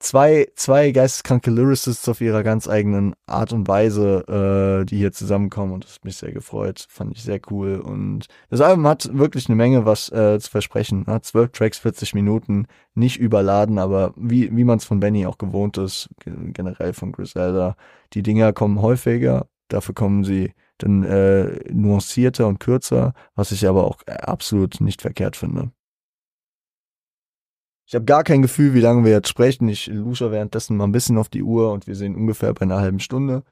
zwei, 0.00 0.48
zwei 0.56 0.90
geisteskranke 0.90 1.50
Lyricists 1.50 2.08
auf 2.08 2.20
ihrer 2.20 2.42
ganz 2.42 2.68
eigenen 2.68 3.14
Art 3.26 3.52
und 3.52 3.68
Weise, 3.68 4.80
äh, 4.82 4.86
die 4.86 4.96
hier 4.96 5.12
zusammenkommen 5.12 5.72
und 5.72 5.84
das 5.84 5.96
hat 5.96 6.04
mich 6.04 6.16
sehr 6.16 6.32
gefreut, 6.32 6.86
fand 6.88 7.12
ich 7.16 7.22
sehr 7.22 7.40
cool 7.50 7.78
und 7.78 8.26
das 8.48 8.60
Album 8.62 8.86
hat 8.86 9.16
wirklich 9.16 9.48
eine 9.48 9.56
Menge 9.56 9.84
was 9.84 10.10
äh, 10.10 10.38
zu 10.40 10.50
versprechen, 10.50 11.06
hat 11.06 11.24
zwölf 11.24 11.52
Tracks, 11.52 11.78
40 11.78 12.14
Minuten, 12.14 12.66
nicht 12.94 13.18
überladen, 13.18 13.78
aber 13.78 14.14
wie, 14.16 14.54
wie 14.56 14.64
man 14.64 14.78
es 14.78 14.84
von 14.84 15.00
Benny 15.00 15.26
auch 15.26 15.38
gewohnt 15.38 15.76
ist, 15.78 16.08
generell 16.24 16.94
von 16.94 17.12
Griselda, 17.12 17.76
die 18.14 18.22
Dinger 18.22 18.52
kommen 18.52 18.80
häufiger, 18.80 19.46
dafür 19.68 19.94
kommen 19.94 20.24
sie 20.24 20.52
dann 20.78 21.04
äh, 21.04 21.60
nuancierter 21.70 22.46
und 22.48 22.58
kürzer, 22.58 23.12
was 23.34 23.52
ich 23.52 23.68
aber 23.68 23.84
auch 23.84 24.02
absolut 24.06 24.80
nicht 24.80 25.02
verkehrt 25.02 25.36
finde. 25.36 25.72
Ich 27.90 27.94
habe 27.96 28.04
gar 28.04 28.22
kein 28.22 28.40
Gefühl, 28.40 28.72
wie 28.74 28.80
lange 28.80 29.04
wir 29.04 29.10
jetzt 29.10 29.28
sprechen. 29.28 29.68
Ich 29.68 29.88
lusche 29.88 30.30
währenddessen 30.30 30.76
mal 30.76 30.84
ein 30.84 30.92
bisschen 30.92 31.18
auf 31.18 31.28
die 31.28 31.42
Uhr 31.42 31.72
und 31.72 31.88
wir 31.88 31.96
sind 31.96 32.14
ungefähr 32.14 32.54
bei 32.54 32.60
einer 32.60 32.78
halben 32.78 33.00
Stunde. 33.00 33.42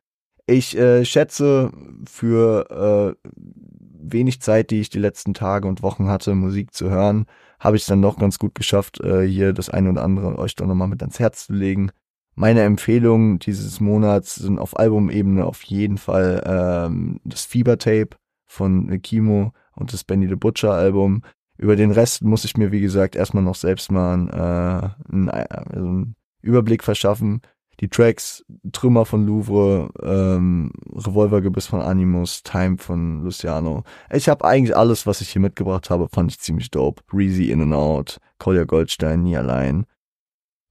Ich 0.46 0.78
äh, 0.78 1.04
schätze 1.04 1.72
für 2.08 3.16
äh, 3.18 3.30
wenig 3.34 4.40
Zeit, 4.40 4.70
die 4.70 4.78
ich 4.78 4.90
die 4.90 5.00
letzten 5.00 5.34
Tage 5.34 5.66
und 5.66 5.82
Wochen 5.82 6.06
hatte, 6.06 6.36
Musik 6.36 6.72
zu 6.72 6.88
hören, 6.88 7.26
habe 7.58 7.74
ich 7.74 7.82
es 7.82 7.88
dann 7.88 8.00
doch 8.00 8.16
ganz 8.16 8.38
gut 8.38 8.54
geschafft, 8.54 9.00
äh, 9.00 9.26
hier 9.26 9.52
das 9.52 9.70
eine 9.70 9.90
oder 9.90 10.04
andere 10.04 10.38
euch 10.38 10.54
doch 10.54 10.66
nochmal 10.66 10.86
mit 10.86 11.02
ans 11.02 11.18
Herz 11.18 11.46
zu 11.46 11.52
legen. 11.52 11.90
Meine 12.36 12.62
Empfehlungen 12.62 13.40
dieses 13.40 13.80
Monats 13.80 14.36
sind 14.36 14.60
auf 14.60 14.78
Albumebene 14.78 15.44
auf 15.44 15.64
jeden 15.64 15.98
Fall 15.98 16.44
ähm, 16.46 17.18
das 17.24 17.44
Fieber-Tape 17.44 18.10
von 18.46 19.02
Kimo 19.02 19.52
und 19.74 19.92
das 19.92 20.04
Benny 20.04 20.28
the 20.28 20.36
Butcher 20.36 20.74
Album. 20.74 21.22
Über 21.58 21.74
den 21.74 21.90
Rest 21.90 22.22
muss 22.22 22.44
ich 22.44 22.56
mir, 22.56 22.70
wie 22.70 22.80
gesagt, 22.80 23.16
erstmal 23.16 23.42
noch 23.42 23.56
selbst 23.56 23.90
mal 23.90 24.14
einen, 24.14 24.28
äh, 24.28 24.90
einen, 25.12 25.28
also 25.28 25.86
einen 25.86 26.16
Überblick 26.40 26.84
verschaffen. 26.84 27.42
Die 27.80 27.88
Tracks 27.88 28.44
Trümmer 28.72 29.04
von 29.04 29.26
Louvre, 29.26 29.90
ähm, 30.02 30.72
Revolvergebiss 30.94 31.66
von 31.66 31.80
Animus, 31.80 32.42
Time 32.42 32.78
von 32.78 33.22
Luciano. 33.22 33.84
Ich 34.12 34.28
habe 34.28 34.44
eigentlich 34.44 34.76
alles, 34.76 35.06
was 35.06 35.20
ich 35.20 35.30
hier 35.30 35.42
mitgebracht 35.42 35.90
habe, 35.90 36.08
fand 36.08 36.32
ich 36.32 36.40
ziemlich 36.40 36.70
dope. 36.70 37.02
Reezy 37.12 37.50
In 37.50 37.60
and 37.60 37.74
Out, 37.74 38.18
Collier 38.38 38.66
Goldstein, 38.66 39.22
Nie 39.22 39.36
allein. 39.36 39.86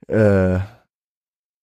Äh, 0.07 0.59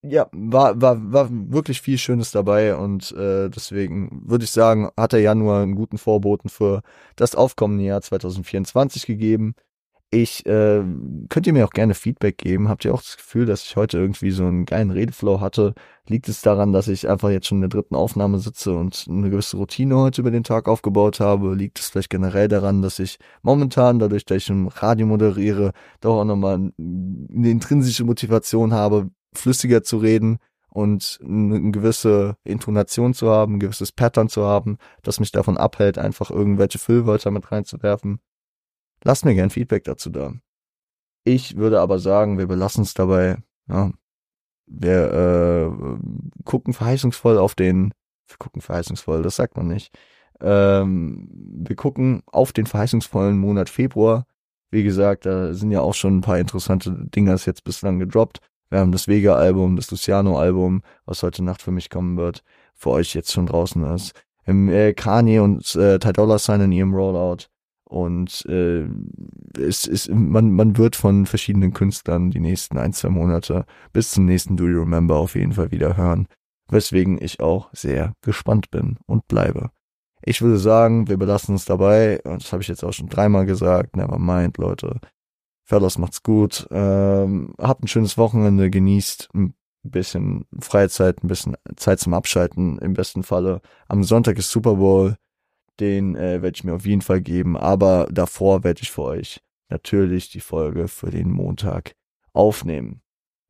ja, 0.07 0.29
war, 0.33 0.81
war, 0.81 1.13
war 1.13 1.29
wirklich 1.31 1.81
viel 1.81 1.99
Schönes 1.99 2.31
dabei 2.31 2.77
und 2.77 3.13
äh, 3.13 3.49
deswegen 3.49 4.23
würde 4.27 4.45
ich 4.45 4.51
sagen, 4.51 4.91
hat 4.97 5.13
der 5.13 5.21
Januar 5.21 5.63
einen 5.63 5.75
guten 5.75 5.99
Vorboten 5.99 6.51
für 6.51 6.83
das 7.17 7.35
aufkommende 7.35 7.85
Jahr 7.85 8.03
2024 8.03 9.07
gegeben. 9.07 9.55
Ich 10.11 10.47
äh, 10.47 10.83
könnt 11.29 11.47
ihr 11.47 11.53
mir 11.53 11.65
auch 11.65 11.73
gerne 11.73 11.95
Feedback 11.95 12.39
geben. 12.39 12.69
Habt 12.69 12.85
ihr 12.85 12.95
auch 12.95 13.03
das 13.03 13.17
Gefühl, 13.17 13.47
dass 13.47 13.65
ich 13.65 13.77
heute 13.77 13.99
irgendwie 13.99 14.31
so 14.31 14.45
einen 14.45 14.65
geilen 14.67 14.91
Redeflow 14.91 15.41
hatte? 15.41 15.75
Liegt 16.07 16.29
es 16.29 16.43
daran, 16.43 16.73
dass 16.73 16.87
ich 16.89 17.09
einfach 17.09 17.31
jetzt 17.31 17.47
schon 17.49 17.59
in 17.59 17.63
der 17.63 17.71
dritten 17.71 17.97
Aufnahme 17.97 18.39
sitze 18.39 18.75
und 18.77 19.07
eine 19.09 19.31
gewisse 19.31 19.57
Routine 19.57 19.97
heute 19.97 20.21
über 20.21 20.31
den 20.31 20.45
Tag 20.45 20.69
aufgebaut 20.69 21.19
habe? 21.19 21.55
Liegt 21.55 21.81
es 21.81 21.89
vielleicht 21.89 22.11
generell 22.11 22.47
daran, 22.49 22.83
dass 22.83 22.99
ich 22.99 23.19
momentan, 23.43 23.99
dadurch, 23.99 24.25
dass 24.25 24.37
ich 24.37 24.51
im 24.51 24.69
Radio 24.69 25.07
moderiere, 25.07 25.73
doch 26.01 26.21
auch 26.21 26.25
nochmal 26.25 26.73
eine 26.79 27.51
intrinsische 27.51 28.05
Motivation 28.05 28.73
habe, 28.73 29.11
flüssiger 29.35 29.83
zu 29.83 29.99
reden 29.99 30.39
und 30.69 31.21
eine 31.23 31.71
gewisse 31.71 32.37
Intonation 32.43 33.15
zu 33.15 33.31
haben, 33.31 33.55
ein 33.55 33.61
gewisses 33.61 33.93
Pattern 33.93 34.29
zu 34.29 34.45
haben, 34.45 34.79
das 35.03 35.21
mich 35.21 35.31
davon 35.31 35.57
abhält, 35.57 35.99
einfach 35.99 36.31
irgendwelche 36.31 36.79
Füllwörter 36.79 37.31
mit 37.31 37.51
reinzuwerfen. 37.53 38.21
Lasst 39.05 39.25
mir 39.25 39.35
gern 39.35 39.51
Feedback 39.51 39.85
dazu 39.85 40.11
da. 40.11 40.33
Ich 41.25 41.57
würde 41.57 41.81
aber 41.81 41.99
sagen, 41.99 42.39
wir 42.39 42.47
belassen 42.47 42.83
es 42.83 42.93
dabei. 42.93 43.39
Ja. 43.69 43.93
Wir 44.67 45.13
äh, 45.13 46.43
gucken 46.45 46.73
verheißungsvoll 46.73 47.39
auf 47.39 47.55
den, 47.55 47.93
wir 48.27 48.37
gucken 48.39 48.63
verheißungsvoll, 48.63 49.23
das 49.23 49.37
sagt 49.37 49.57
man 49.57 49.69
nicht. 49.69 49.97
Ähm, 50.41 51.29
wir 51.31 51.77
gucken 51.77 52.23
auf 52.27 52.53
den 52.53 52.67
verheißungsvollen 52.67 53.39
Monat 53.39 53.69
Februar. 53.69 54.27
Wie 54.71 54.83
gesagt, 54.83 55.27
da 55.27 55.55
sind 55.55 55.71
ja 55.71 55.81
auch 55.81 55.95
schon 55.95 56.19
ein 56.19 56.23
paar 56.23 56.39
interessante 56.39 56.93
Dinger 57.15 57.37
jetzt 57.37 57.63
bislang 57.63 57.99
gedroppt. 57.99 58.41
Wir 58.71 58.81
haben 58.81 58.93
das 58.93 59.09
Vega-Album, 59.09 59.77
das 59.77 59.91
Luciano-Album, 59.91 60.83
was 61.05 61.23
heute 61.23 61.45
Nacht 61.45 61.63
für 61.63 61.71
mich 61.71 61.91
kommen 61.91 62.17
wird, 62.17 62.43
für 62.75 62.91
euch 62.91 63.15
jetzt 63.15 63.33
schon 63.33 63.47
draußen 63.47 63.85
ist. 63.95 64.13
Im, 64.47 64.69
äh, 64.69 64.93
Kanye 64.93 65.39
und 65.41 65.75
äh, 65.77 65.99
Ty 65.99 66.13
Dolla 66.13 66.39
Sign 66.39 66.61
in 66.61 66.73
ihrem 66.73 66.95
Rollout. 66.95 67.47
Und 67.85 68.45
äh, 68.47 68.87
es 69.59 69.87
ist, 69.87 70.11
man, 70.11 70.51
man 70.51 70.77
wird 70.77 70.97
von 70.97 71.27
verschiedenen 71.27 71.73
Künstlern 71.73 72.31
die 72.31 72.41
nächsten 72.41 72.77
ein, 72.77 72.93
zwei 72.93 73.11
Monate 73.11 73.67
bis 73.93 74.11
zum 74.11 74.25
nächsten 74.25 74.57
Do 74.57 74.67
You 74.67 74.81
Remember 74.81 75.17
auf 75.17 75.35
jeden 75.35 75.53
Fall 75.53 75.71
wieder 75.71 75.97
hören. 75.97 76.27
Weswegen 76.69 77.23
ich 77.23 77.41
auch 77.41 77.69
sehr 77.73 78.15
gespannt 78.23 78.71
bin 78.71 78.97
und 79.07 79.29
bleibe. 79.29 79.71
Ich 80.23 80.41
würde 80.41 80.59
sagen, 80.59 81.09
wir 81.09 81.19
belassen 81.19 81.55
uns 81.55 81.67
dabei. 81.67 82.21
Und 82.25 82.43
das 82.43 82.53
habe 82.53 82.63
ich 82.63 82.69
jetzt 82.69 82.83
auch 82.83 82.93
schon 82.93 83.09
dreimal 83.09 83.45
gesagt. 83.45 83.97
Never 83.97 84.19
mind, 84.19 84.57
Leute. 84.57 85.01
Fellas, 85.65 85.99
macht's 85.99 86.23
gut. 86.23 86.67
Ähm, 86.71 87.55
habt 87.59 87.83
ein 87.83 87.89
schönes 87.89 88.19
Wochenende, 88.19 88.71
genießt 88.71 89.31
ein 89.35 89.55
bisschen 89.83 90.47
Freizeit, 90.61 91.25
ein 91.25 91.29
bisschen 91.29 91.57
Zeit 91.77 92.01
zum 92.01 92.15
Abschalten 92.15 92.79
im 92.79 92.93
besten 92.93 93.23
Falle. 93.23 93.61
Am 93.89 94.05
Sonntag 94.05 94.39
ist 94.39 94.51
Super 94.51 94.77
Bowl. 94.77 95.17
Den 95.81 96.15
äh, 96.15 96.41
werde 96.43 96.53
ich 96.55 96.65
mir 96.65 96.75
auf 96.75 96.87
jeden 96.87 97.03
Fall 97.03 97.21
geben. 97.21 97.57
Aber 97.57 98.07
davor 98.11 98.63
werde 98.63 98.83
ich 98.83 98.91
für 98.91 99.03
euch 99.03 99.41
natürlich 99.71 100.31
die 100.31 100.41
Folge 100.41 100.87
für 100.87 101.11
den 101.11 101.31
Montag 101.31 101.95
aufnehmen. 102.33 103.01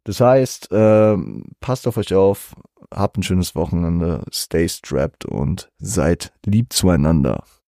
Das 0.05 0.21
heißt, 0.21 0.69
ähm, 0.71 1.45
passt 1.61 1.87
auf 1.89 1.97
euch 1.97 2.15
auf, 2.15 2.55
habt 2.93 3.17
ein 3.17 3.23
schönes 3.23 3.55
Wochenende, 3.55 4.23
stay 4.33 4.69
strapped 4.69 5.25
und 5.25 5.71
seid 5.79 6.33
lieb 6.45 6.73
zueinander. 6.73 7.45